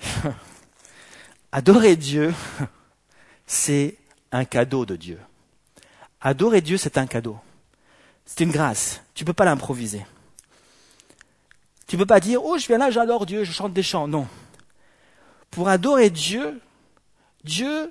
[1.52, 2.34] Adorer Dieu,
[3.46, 3.96] c'est
[4.32, 5.18] un cadeau de Dieu.
[6.20, 7.38] Adorer Dieu, c'est un cadeau.
[8.26, 9.00] C'est une grâce.
[9.14, 10.04] Tu ne peux pas l'improviser.
[11.88, 14.06] Tu ne peux pas dire, oh, je viens là, j'adore Dieu, je chante des chants.
[14.06, 14.28] Non.
[15.50, 16.60] Pour adorer Dieu,
[17.44, 17.90] Dieu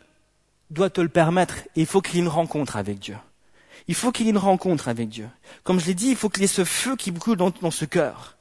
[0.69, 3.17] doit te le permettre et il faut qu'il y ait une rencontre avec Dieu.
[3.87, 5.27] Il faut qu'il y ait une rencontre avec Dieu.
[5.63, 7.85] Comme je l'ai dit, il faut qu'il y ait ce feu qui brûle dans, ce
[7.85, 8.37] cœur.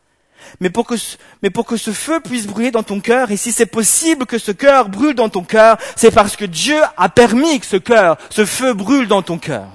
[0.60, 0.96] Mais pour, que,
[1.42, 4.36] mais pour que ce feu puisse brûler dans ton cœur, et si c'est possible que
[4.38, 8.18] ce cœur brûle dans ton cœur, c'est parce que Dieu a permis que ce cœur,
[8.28, 9.68] ce feu brûle dans ton cœur.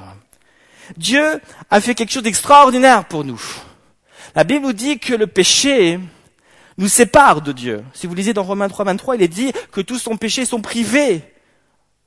[0.96, 1.42] Dieu
[1.72, 3.42] a fait quelque chose d'extraordinaire pour nous.
[4.36, 6.00] La Bible nous dit que le péché
[6.78, 7.84] nous sépare de Dieu.
[7.94, 10.62] Si vous lisez dans Romains 3, 23, il est dit que tous son péché sont
[10.62, 11.22] privés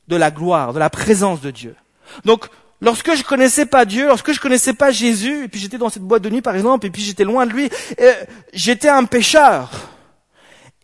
[0.09, 1.77] de la gloire, de la présence de Dieu.
[2.25, 2.47] Donc,
[2.81, 6.03] lorsque je connaissais pas Dieu, lorsque je connaissais pas Jésus, et puis j'étais dans cette
[6.03, 7.69] boîte de nuit par exemple, et puis j'étais loin de lui,
[8.01, 8.15] euh,
[8.53, 9.71] j'étais un pécheur.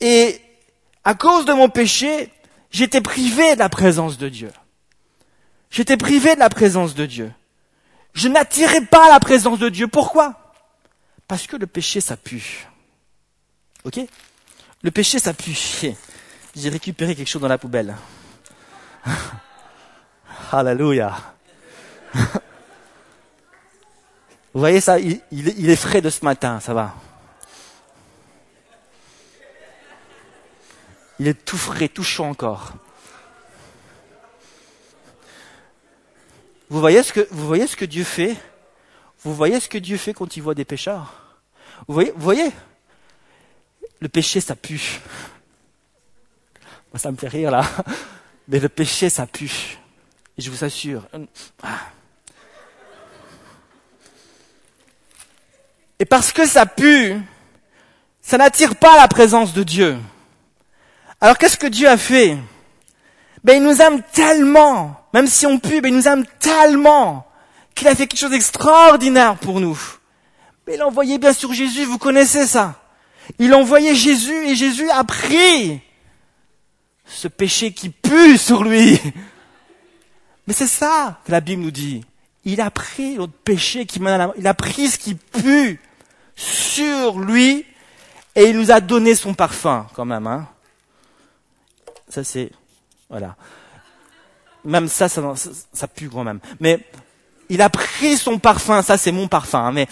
[0.01, 0.41] Et
[1.05, 2.31] à cause de mon péché,
[2.71, 4.51] j'étais privé de la présence de Dieu.
[5.71, 7.33] J'étais privé de la présence de Dieu.
[8.13, 9.87] Je n'attirais pas la présence de Dieu.
[9.87, 10.40] Pourquoi?
[11.31, 12.67] Parce que le péché, ça pue.
[13.85, 14.01] Ok?
[14.83, 15.55] Le péché, ça pue.
[16.57, 17.95] J'ai récupéré quelque chose dans la poubelle.
[20.51, 21.17] Alléluia.
[24.53, 25.21] Vous voyez ça, il,
[25.71, 26.97] est frais de ce matin, ça va.
[31.21, 32.73] Il est tout frais, tout chaud encore.
[36.69, 38.37] Vous voyez ce que, vous voyez ce que Dieu fait?
[39.23, 41.31] Vous voyez ce que Dieu fait quand il voit des pécheurs
[41.89, 42.51] vous voyez, vous voyez?
[44.01, 45.01] Le péché, ça pue.
[46.93, 47.65] Moi, ça me fait rire là.
[48.49, 49.79] Mais le péché, ça pue.
[50.37, 51.07] Et je vous assure.
[55.99, 57.21] Et parce que ça pue,
[58.23, 59.99] ça n'attire pas la présence de Dieu.
[61.21, 62.39] Alors qu'est-ce que Dieu a fait?
[63.45, 67.30] Ben il nous aime tellement, même si on pue, ben il nous aime tellement
[67.75, 69.79] qu'il a fait quelque chose d'extraordinaire pour nous.
[70.67, 72.81] Mais il envoyait bien sûr Jésus, vous connaissez ça.
[73.39, 75.81] Il envoyait Jésus et Jésus a pris
[77.05, 79.01] ce péché qui pue sur lui.
[80.47, 82.05] Mais c'est ça que la Bible nous dit.
[82.45, 85.81] Il a pris notre péché qui mène à la Il a pris ce qui pue
[86.35, 87.67] sur lui
[88.35, 90.27] et il nous a donné son parfum quand même.
[90.27, 90.49] Hein.
[92.09, 92.51] Ça c'est...
[93.09, 93.37] Voilà.
[94.65, 95.23] Même ça, ça,
[95.73, 96.39] ça, pue quand même.
[96.61, 96.81] Mais
[97.51, 99.89] il a pris son parfum, ça c'est mon parfum, hein, mais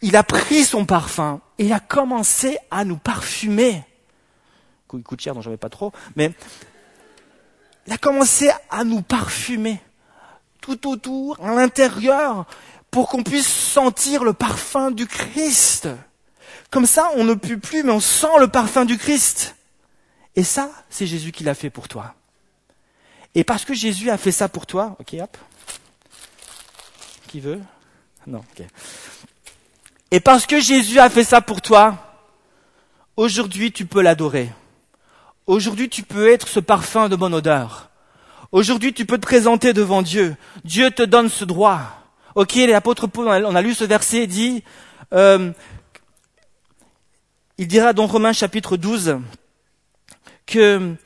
[0.00, 3.82] il a pris son parfum et il a commencé à nous parfumer.
[4.94, 6.32] Il coûte cher, donc j'en pas trop, mais
[7.86, 9.80] il a commencé à nous parfumer
[10.60, 12.46] tout autour, à l'intérieur,
[12.90, 15.88] pour qu'on puisse sentir le parfum du Christ.
[16.70, 19.56] Comme ça, on ne pue plus, mais on sent le parfum du Christ.
[20.36, 22.14] Et ça, c'est Jésus qui l'a fait pour toi.
[23.34, 25.36] Et parce que Jésus a fait ça pour toi, ok, hop.
[27.30, 27.60] Qui veut
[28.26, 28.42] Non.
[30.10, 32.18] Et parce que Jésus a fait ça pour toi,
[33.16, 34.50] aujourd'hui tu peux l'adorer.
[35.46, 37.88] Aujourd'hui tu peux être ce parfum de bonne odeur.
[38.50, 40.34] Aujourd'hui tu peux te présenter devant Dieu.
[40.64, 42.02] Dieu te donne ce droit.
[42.34, 44.64] Ok, l'apôtre Paul, on a lu ce verset, dit,
[45.12, 45.52] euh,
[47.58, 49.20] il dira dans Romains chapitre 12
[50.46, 50.96] que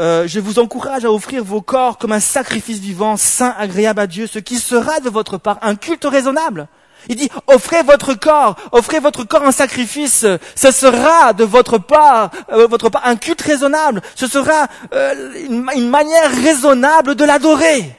[0.00, 4.06] euh, je vous encourage à offrir vos corps comme un sacrifice vivant, saint, agréable à
[4.06, 6.68] Dieu, ce qui sera de votre part un culte raisonnable.
[7.08, 12.30] Il dit, offrez votre corps, offrez votre corps en sacrifice, ce sera de votre part,
[12.50, 17.94] euh, votre part un culte raisonnable, ce sera euh, une, une manière raisonnable de l'adorer.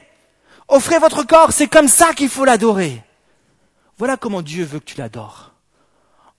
[0.66, 3.02] Offrez votre corps, c'est comme ça qu'il faut l'adorer.
[3.98, 5.52] Voilà comment Dieu veut que tu l'adores.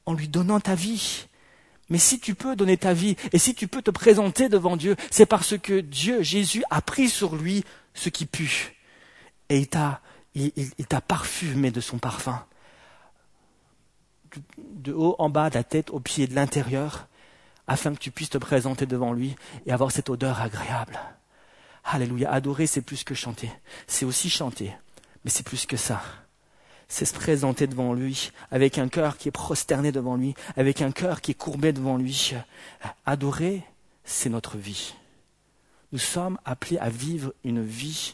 [0.05, 1.27] En lui donnant ta vie,
[1.89, 4.95] mais si tu peux donner ta vie et si tu peux te présenter devant Dieu,
[5.11, 8.75] c'est parce que Dieu, Jésus, a pris sur lui ce qui pue.
[9.49, 10.01] Et il t'a,
[10.33, 12.45] il, t'a parfumé de son parfum.
[14.57, 17.07] De haut en bas, de la tête au pied, de l'intérieur,
[17.67, 20.99] afin que tu puisses te présenter devant lui et avoir cette odeur agréable.
[21.83, 22.31] Alléluia.
[22.31, 23.51] Adorer, c'est plus que chanter.
[23.87, 24.73] C'est aussi chanter.
[25.23, 26.01] Mais c'est plus que ça
[26.93, 30.91] c'est se présenter devant lui avec un cœur qui est prosterné devant lui, avec un
[30.91, 32.35] cœur qui est courbé devant lui.
[33.07, 33.63] Adorer,
[34.05, 34.93] c'est notre vie.
[35.91, 38.13] Nous sommes appelés à vivre une vie.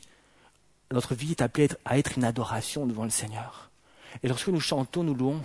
[0.93, 3.69] Notre vie est appelée à être une adoration devant le Seigneur.
[4.23, 5.41] Et lorsque nous chantons, nous louons,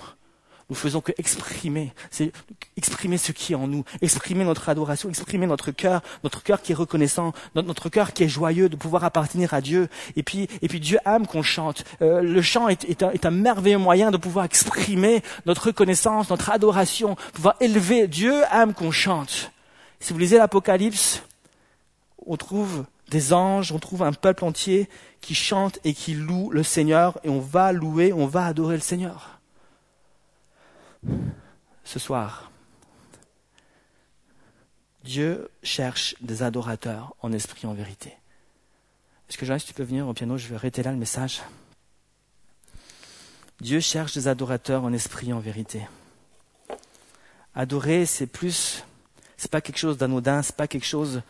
[0.70, 2.32] nous faisons que exprimer, c'est
[2.76, 6.72] exprimer ce qui est en nous, exprimer notre adoration, exprimer notre cœur, notre cœur qui
[6.72, 9.88] est reconnaissant, notre, cœur qui est joyeux de pouvoir appartenir à Dieu.
[10.16, 11.84] Et puis, et puis Dieu aime qu'on chante.
[12.00, 16.30] Euh, le chant est, est, un, est, un, merveilleux moyen de pouvoir exprimer notre reconnaissance,
[16.30, 18.08] notre adoration, pouvoir élever.
[18.08, 19.52] Dieu aime qu'on chante.
[20.00, 21.22] Si vous lisez l'Apocalypse,
[22.26, 24.88] on trouve des anges, on trouve un peuple entier
[25.20, 28.82] qui chante et qui loue le Seigneur, et on va louer, on va adorer le
[28.82, 29.34] Seigneur
[31.84, 32.50] ce soir,
[35.04, 38.16] Dieu cherche des adorateurs en esprit en vérité.
[39.28, 41.42] Est-ce que Jean, si tu peux venir au piano, je vais arrêter là le message.
[43.60, 45.86] Dieu cherche des adorateurs en esprit en vérité.
[47.54, 48.84] Adorer, c'est plus,
[49.36, 51.22] c'est pas quelque chose d'anodin, c'est pas quelque chose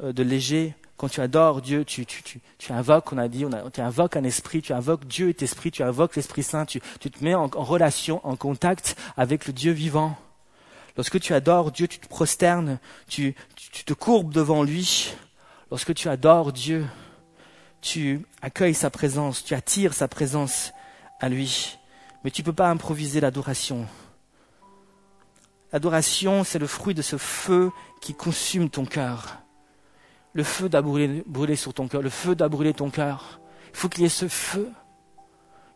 [0.00, 3.46] euh, de léger, quand tu adores Dieu, tu, tu, tu, tu invoques, on a dit,
[3.46, 6.66] on a, tu invoques un esprit, tu invoques Dieu est esprit, tu invoques l'Esprit Saint,
[6.66, 10.18] tu, tu te mets en, en, relation, en contact avec le Dieu vivant.
[10.96, 15.12] Lorsque tu adores Dieu, tu te prosternes, tu, tu te courbes devant lui.
[15.70, 16.84] Lorsque tu adores Dieu,
[17.80, 20.72] tu accueilles sa présence, tu attires sa présence
[21.20, 21.78] à lui.
[22.24, 23.86] Mais tu ne peux pas improviser l'adoration.
[25.72, 29.38] L'adoration, c'est le fruit de ce feu qui consume ton cœur
[30.32, 33.40] le feu doit brûler, sur ton cœur, le feu doit brûler ton cœur.
[33.70, 34.68] Il faut qu'il y ait ce feu.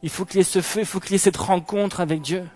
[0.03, 2.23] Il faut qu'il y ait ce feu, il faut qu'il y ait cette rencontre avec
[2.23, 2.49] Dieu.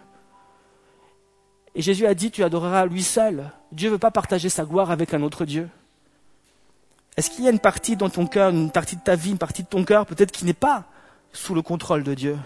[1.74, 3.50] Et Jésus a dit, tu adoreras lui seul.
[3.70, 5.68] Dieu ne veut pas partager sa gloire avec un autre Dieu.
[7.16, 9.38] Est-ce qu'il y a une partie dans ton cœur, une partie de ta vie, une
[9.38, 10.84] partie de ton cœur, peut-être qui n'est pas
[11.32, 12.38] sous le contrôle de Dieu?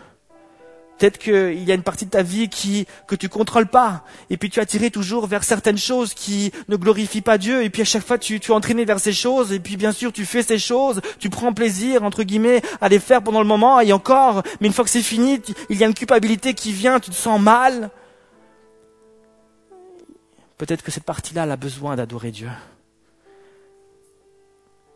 [1.01, 4.05] Peut-être qu'il y a une partie de ta vie qui, que tu contrôles pas.
[4.29, 7.63] Et puis tu as tiré toujours vers certaines choses qui ne glorifient pas Dieu.
[7.63, 9.51] Et puis à chaque fois tu, tu es entraîné vers ces choses.
[9.51, 11.01] Et puis bien sûr tu fais ces choses.
[11.19, 13.81] Tu prends plaisir, entre guillemets, à les faire pendant le moment.
[13.81, 14.43] Et encore.
[14.61, 17.01] Mais une fois que c'est fini, il y a une culpabilité qui vient.
[17.01, 17.89] Tu te sens mal.
[20.59, 22.51] Peut-être que cette partie-là, elle a besoin d'adorer Dieu.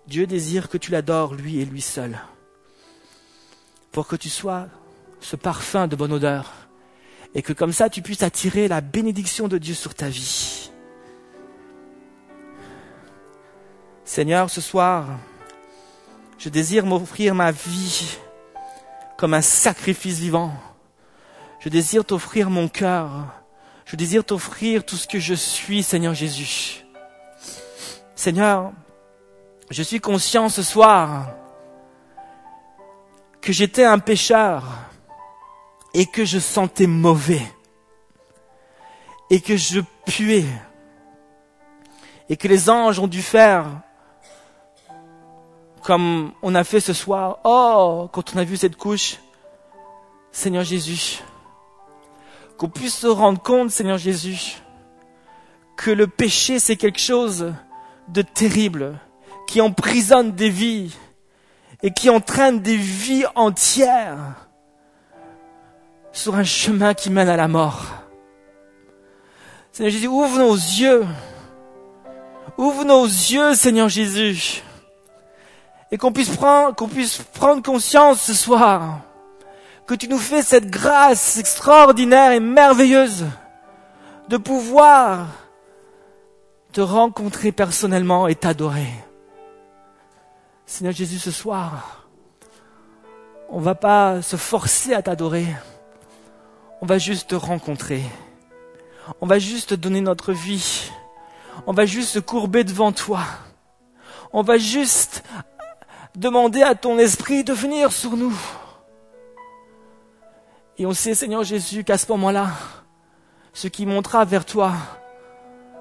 [0.06, 2.18] Dieu désire que tu l'adores, lui et lui seul.
[3.90, 4.68] Pour que tu sois
[5.24, 6.52] ce parfum de bonne odeur,
[7.34, 10.70] et que comme ça tu puisses attirer la bénédiction de Dieu sur ta vie.
[14.04, 15.06] Seigneur, ce soir,
[16.36, 18.18] je désire m'offrir ma vie
[19.16, 20.52] comme un sacrifice vivant.
[21.58, 23.10] Je désire t'offrir mon cœur.
[23.86, 26.84] Je désire t'offrir tout ce que je suis, Seigneur Jésus.
[28.14, 28.72] Seigneur,
[29.70, 31.34] je suis conscient ce soir
[33.40, 34.64] que j'étais un pécheur,
[35.94, 37.42] et que je sentais mauvais
[39.30, 40.44] et que je puais
[42.28, 43.66] et que les anges ont dû faire
[45.82, 47.38] comme on a fait ce soir.
[47.44, 49.18] Oh, quand on a vu cette couche,
[50.32, 51.22] Seigneur Jésus,
[52.56, 54.62] qu'on puisse se rendre compte, Seigneur Jésus,
[55.76, 57.52] que le péché c'est quelque chose
[58.08, 58.98] de terrible,
[59.46, 60.96] qui emprisonne des vies
[61.82, 64.43] et qui entraîne des vies entières
[66.14, 67.84] sur un chemin qui mène à la mort.
[69.72, 71.04] Seigneur Jésus, ouvre nos yeux.
[72.56, 74.62] Ouvre nos yeux, Seigneur Jésus.
[75.90, 79.00] Et qu'on puisse prendre, qu'on puisse prendre conscience ce soir
[79.86, 83.26] que tu nous fais cette grâce extraordinaire et merveilleuse
[84.28, 85.26] de pouvoir
[86.72, 88.88] te rencontrer personnellement et t'adorer.
[90.64, 92.06] Seigneur Jésus, ce soir,
[93.50, 95.46] on va pas se forcer à t'adorer.
[96.80, 98.02] On va juste te rencontrer.
[99.20, 100.90] On va juste te donner notre vie.
[101.66, 103.20] On va juste se courber devant toi.
[104.32, 105.24] On va juste
[106.14, 108.36] demander à ton esprit de venir sur nous.
[110.78, 112.50] Et on sait, Seigneur Jésus, qu'à ce moment-là,
[113.52, 114.72] ce qui montera vers toi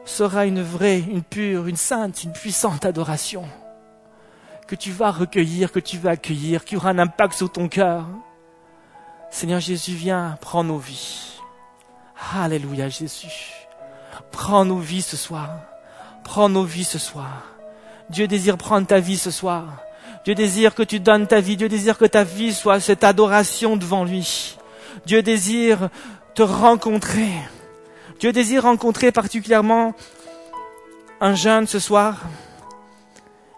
[0.06, 3.46] sera une vraie, une pure, une sainte, une puissante adoration
[4.68, 8.06] que tu vas recueillir, que tu vas accueillir, qui aura un impact sur ton cœur.
[9.34, 11.40] Seigneur Jésus, viens, prends nos vies.
[12.36, 13.52] Alléluia Jésus.
[14.32, 15.50] Prends nos vies ce soir.
[16.24, 17.42] Prends nos vies ce soir.
[18.12, 19.80] Dieu désire prendre ta vie ce soir.
[20.24, 21.58] Dieu désire que tu donnes ta vie.
[21.58, 24.56] Dieu désire que ta vie soit cette adoration devant lui.
[25.08, 25.90] Dieu désire
[26.36, 27.32] te rencontrer.
[28.20, 29.96] Dieu désire rencontrer particulièrement
[31.22, 32.22] un jeune ce soir.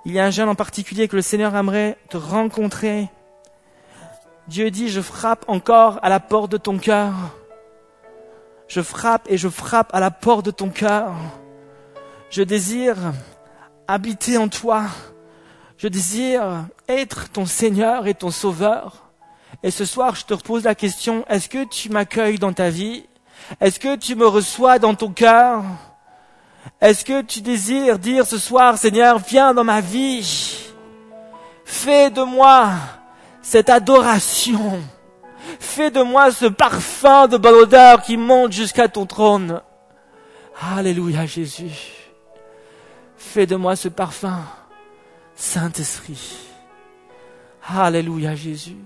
[0.05, 3.09] Il y a un jeune en particulier que le Seigneur aimerait te rencontrer.
[4.47, 7.13] Dieu dit, je frappe encore à la porte de ton cœur.
[8.67, 11.13] Je frappe et je frappe à la porte de ton cœur.
[12.29, 12.97] Je désire
[13.87, 14.83] habiter en toi.
[15.77, 19.09] Je désire être ton Seigneur et ton Sauveur.
[19.63, 23.05] Et ce soir, je te repose la question, est-ce que tu m'accueilles dans ta vie?
[23.59, 25.63] Est-ce que tu me reçois dans ton cœur?
[26.81, 30.71] Est-ce que tu désires dire ce soir, Seigneur, viens dans ma vie.
[31.63, 32.73] Fais de moi
[33.45, 34.81] cette adoration.
[35.59, 39.61] Fais de moi ce parfum de bonne odeur qui monte jusqu'à ton trône.
[40.59, 41.93] Alléluia Jésus.
[43.15, 44.39] Fais de moi ce parfum,
[45.35, 46.37] Saint-Esprit.
[47.67, 48.77] Alléluia Jésus.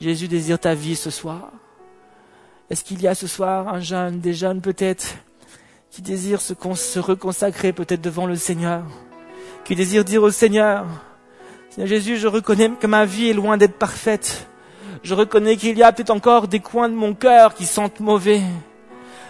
[0.00, 1.52] Jésus désire ta vie ce soir.
[2.68, 5.14] Est-ce qu'il y a ce soir un jeune, des jeunes peut-être,
[5.90, 8.82] qui désire se, se reconsacrer peut-être devant le Seigneur,
[9.64, 10.86] qui désire dire au Seigneur,
[11.70, 14.48] Seigneur Jésus, je reconnais que ma vie est loin d'être parfaite.
[15.04, 18.40] Je reconnais qu'il y a peut-être encore des coins de mon cœur qui sentent mauvais.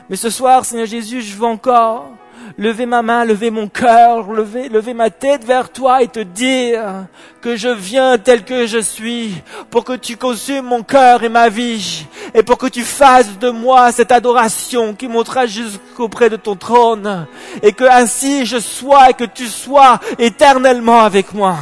[0.09, 2.09] Mais ce soir, Seigneur Jésus, je veux encore
[2.57, 7.07] lever ma main, lever mon cœur, lever, ma tête vers toi et te dire
[7.43, 9.35] que je viens tel que je suis
[9.69, 13.51] pour que tu consumes mon cœur et ma vie et pour que tu fasses de
[13.51, 17.27] moi cette adoration qui montera jusqu'auprès de ton trône
[17.63, 21.59] et que ainsi je sois et que tu sois éternellement avec moi.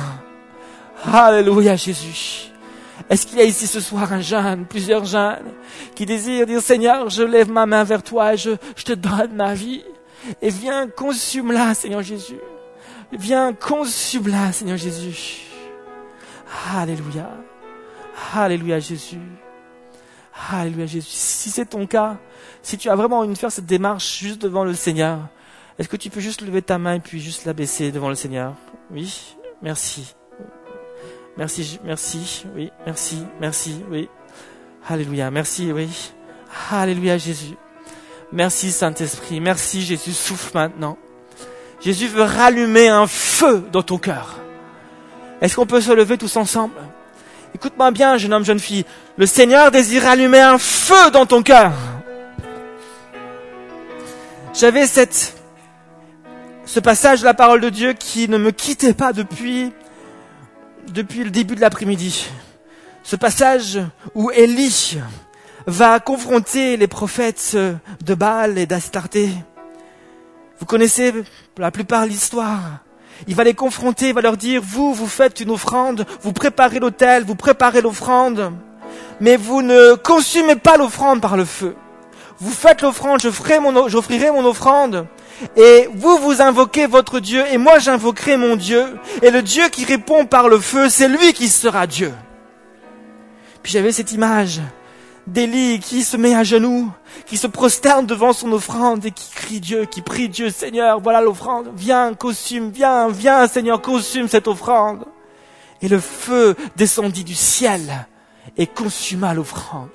[1.04, 2.50] Alléluia Jésus.
[3.08, 5.52] Est-ce qu'il y a ici ce soir un jeune, plusieurs jeunes,
[5.94, 9.54] qui désirent dire Seigneur, je lève ma main vers toi je, je te donne ma
[9.54, 9.82] vie.
[10.42, 12.38] Et viens, consume-la, Seigneur Jésus.
[13.12, 15.46] Viens, consume-la, Seigneur Jésus.
[16.74, 17.30] Alléluia.
[18.34, 19.20] Alléluia, Jésus.
[20.50, 21.08] Alléluia, Jésus.
[21.08, 22.18] Si c'est ton cas,
[22.62, 25.20] si tu as vraiment envie de faire cette démarche juste devant le Seigneur,
[25.78, 28.16] est-ce que tu peux juste lever ta main et puis juste la baisser devant le
[28.16, 28.54] Seigneur?
[28.90, 30.14] Oui, merci.
[31.38, 34.08] Merci, merci, oui, merci, merci, oui.
[34.88, 35.88] Alléluia, merci, oui.
[36.68, 37.54] Alléluia, Jésus.
[38.32, 39.38] Merci Saint-Esprit.
[39.38, 40.12] Merci Jésus.
[40.12, 40.98] Souffle maintenant.
[41.80, 44.40] Jésus veut rallumer un feu dans ton cœur.
[45.40, 46.74] Est-ce qu'on peut se lever tous ensemble?
[47.54, 48.84] Écoute-moi bien, jeune homme, jeune fille.
[49.16, 51.70] Le Seigneur désire allumer un feu dans ton cœur.
[54.54, 55.36] J'avais cette,
[56.64, 59.72] ce passage de la parole de Dieu qui ne me quittait pas depuis,
[60.92, 62.28] depuis le début de l'après-midi.
[63.02, 63.80] Ce passage
[64.14, 64.98] où Élie,
[65.68, 67.54] va confronter les prophètes
[68.02, 69.28] de Baal et d'Astarté.
[70.58, 71.12] Vous connaissez
[71.58, 72.78] la plupart l'histoire.
[73.26, 76.78] Il va les confronter, il va leur dire, vous, vous faites une offrande, vous préparez
[76.78, 78.52] l'autel, vous préparez l'offrande,
[79.20, 81.76] mais vous ne consumez pas l'offrande par le feu.
[82.38, 83.60] Vous faites l'offrande, j'offrirai
[84.30, 85.06] mon offrande,
[85.56, 88.84] et vous, vous invoquez votre Dieu, et moi j'invoquerai mon Dieu,
[89.22, 92.12] et le Dieu qui répond par le feu, c'est lui qui sera Dieu.
[93.62, 94.60] Puis j'avais cette image
[95.26, 96.90] d'Élie qui se met à genoux,
[97.26, 101.20] qui se prosterne devant son offrande et qui crie Dieu, qui prie Dieu, Seigneur, voilà
[101.20, 105.04] l'offrande, viens, consume, viens, viens, Seigneur, consume cette offrande.
[105.82, 108.06] Et le feu descendit du ciel
[108.56, 109.90] et consuma l'offrande.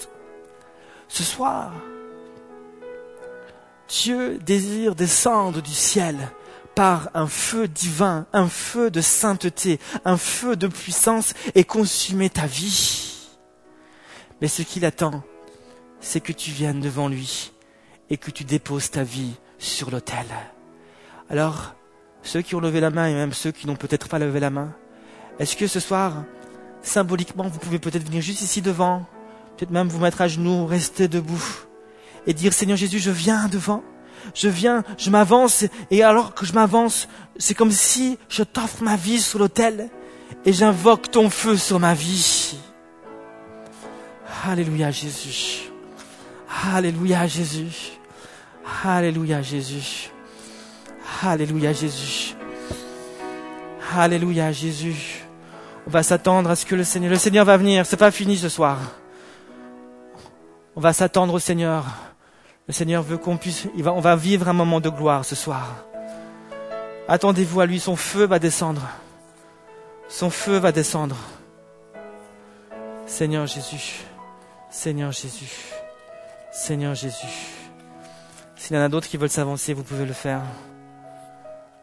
[1.10, 1.74] Ce soir,
[3.94, 6.18] Dieu désire descendre du ciel
[6.74, 12.48] par un feu divin, un feu de sainteté, un feu de puissance et consumer ta
[12.48, 13.30] vie.
[14.42, 15.24] Mais ce qu'il attend,
[16.00, 17.52] c'est que tu viennes devant lui
[18.10, 20.26] et que tu déposes ta vie sur l'autel.
[21.30, 21.76] Alors,
[22.24, 24.50] ceux qui ont levé la main et même ceux qui n'ont peut-être pas levé la
[24.50, 24.74] main,
[25.40, 26.26] Est-ce que ce soir,
[26.84, 29.06] symboliquement, vous pouvez peut-être venir juste ici devant,
[29.56, 31.66] peut-être même vous mettre à genoux, rester debout
[32.28, 33.84] et dire Seigneur Jésus, je viens devant,
[34.34, 37.08] je viens, je m'avance et alors que je m'avance,
[37.38, 39.90] c'est comme si je t'offre ma vie sur l'autel
[40.46, 42.58] et j'invoque ton feu sur ma vie.
[44.46, 45.70] Alléluia Jésus.
[46.74, 47.94] Alléluia Jésus.
[48.84, 50.10] Alléluia Jésus.
[51.24, 52.36] Alléluia Jésus.
[53.96, 55.24] Alléluia Jésus.
[55.86, 57.86] On va s'attendre à ce que le Seigneur, le Seigneur va venir.
[57.86, 58.80] C'est pas fini ce soir.
[60.76, 61.86] On va s'attendre au Seigneur.
[62.68, 65.86] Le Seigneur veut qu'on puisse, on va vivre un moment de gloire ce soir.
[67.08, 68.88] Attendez-vous à lui, son feu va descendre.
[70.08, 71.18] Son feu va descendre.
[73.06, 74.06] Seigneur Jésus,
[74.70, 75.52] Seigneur Jésus,
[76.52, 77.52] Seigneur Jésus.
[78.56, 80.42] S'il y en a d'autres qui veulent s'avancer, vous pouvez le faire.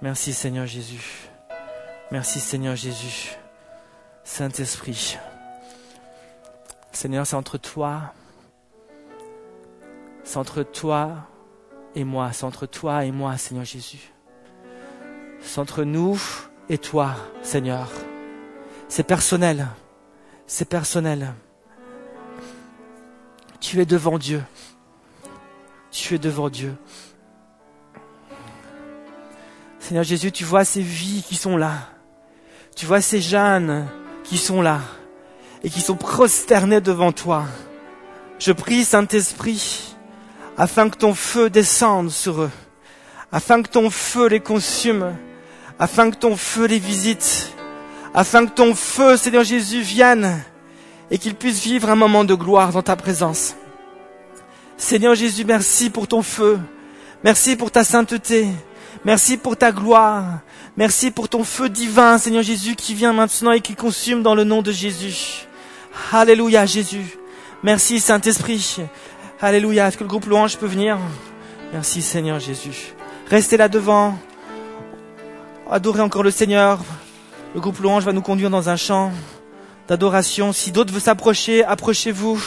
[0.01, 1.28] Merci Seigneur Jésus.
[2.11, 3.37] Merci Seigneur Jésus.
[4.24, 5.18] Saint-Esprit.
[6.93, 8.14] Seigneur, c'est entre toi.
[10.25, 11.29] C'est entre toi
[11.95, 12.33] et moi.
[12.33, 14.12] C'est entre toi et moi, Seigneur Jésus.
[15.41, 16.21] C'est entre nous
[16.68, 17.91] et toi, Seigneur.
[18.89, 19.68] C'est personnel.
[20.47, 21.33] C'est personnel.
[23.61, 24.43] Tu es devant Dieu.
[25.91, 26.75] Tu es devant Dieu.
[29.79, 31.73] Seigneur Jésus, tu vois ces vies qui sont là.
[32.77, 33.87] Tu vois ces jeunes
[34.25, 34.81] qui sont là
[35.62, 37.45] et qui sont prosternés devant toi.
[38.39, 39.89] Je prie, Saint-Esprit,
[40.61, 42.50] afin que ton feu descende sur eux,
[43.32, 45.16] afin que ton feu les consume,
[45.78, 47.54] afin que ton feu les visite,
[48.12, 50.44] afin que ton feu, Seigneur Jésus, vienne
[51.11, 53.54] et qu'ils puissent vivre un moment de gloire dans ta présence.
[54.76, 56.58] Seigneur Jésus, merci pour ton feu,
[57.24, 58.46] merci pour ta sainteté,
[59.02, 60.40] merci pour ta gloire,
[60.76, 64.44] merci pour ton feu divin, Seigneur Jésus, qui vient maintenant et qui consume dans le
[64.44, 65.46] nom de Jésus.
[66.12, 67.16] Alléluia Jésus.
[67.62, 68.82] Merci Saint-Esprit.
[69.43, 69.88] Alléluia.
[69.88, 70.99] Est-ce que le groupe louange peut venir?
[71.72, 72.95] Merci Seigneur Jésus.
[73.28, 74.18] Restez là devant.
[75.70, 76.80] Adorez encore le Seigneur.
[77.55, 79.12] Le groupe louange va nous conduire dans un chant
[79.88, 80.53] d'adoration.
[80.53, 82.38] Si d'autres veulent s'approcher, approchez-vous.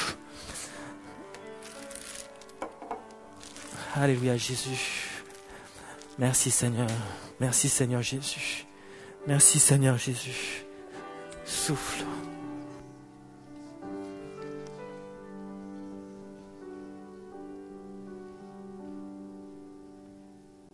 [3.96, 5.24] Alléluia Jésus.
[6.20, 6.88] Merci Seigneur.
[7.40, 8.66] Merci Seigneur Jésus.
[9.26, 10.64] Merci Seigneur Jésus.
[11.44, 12.04] Souffle.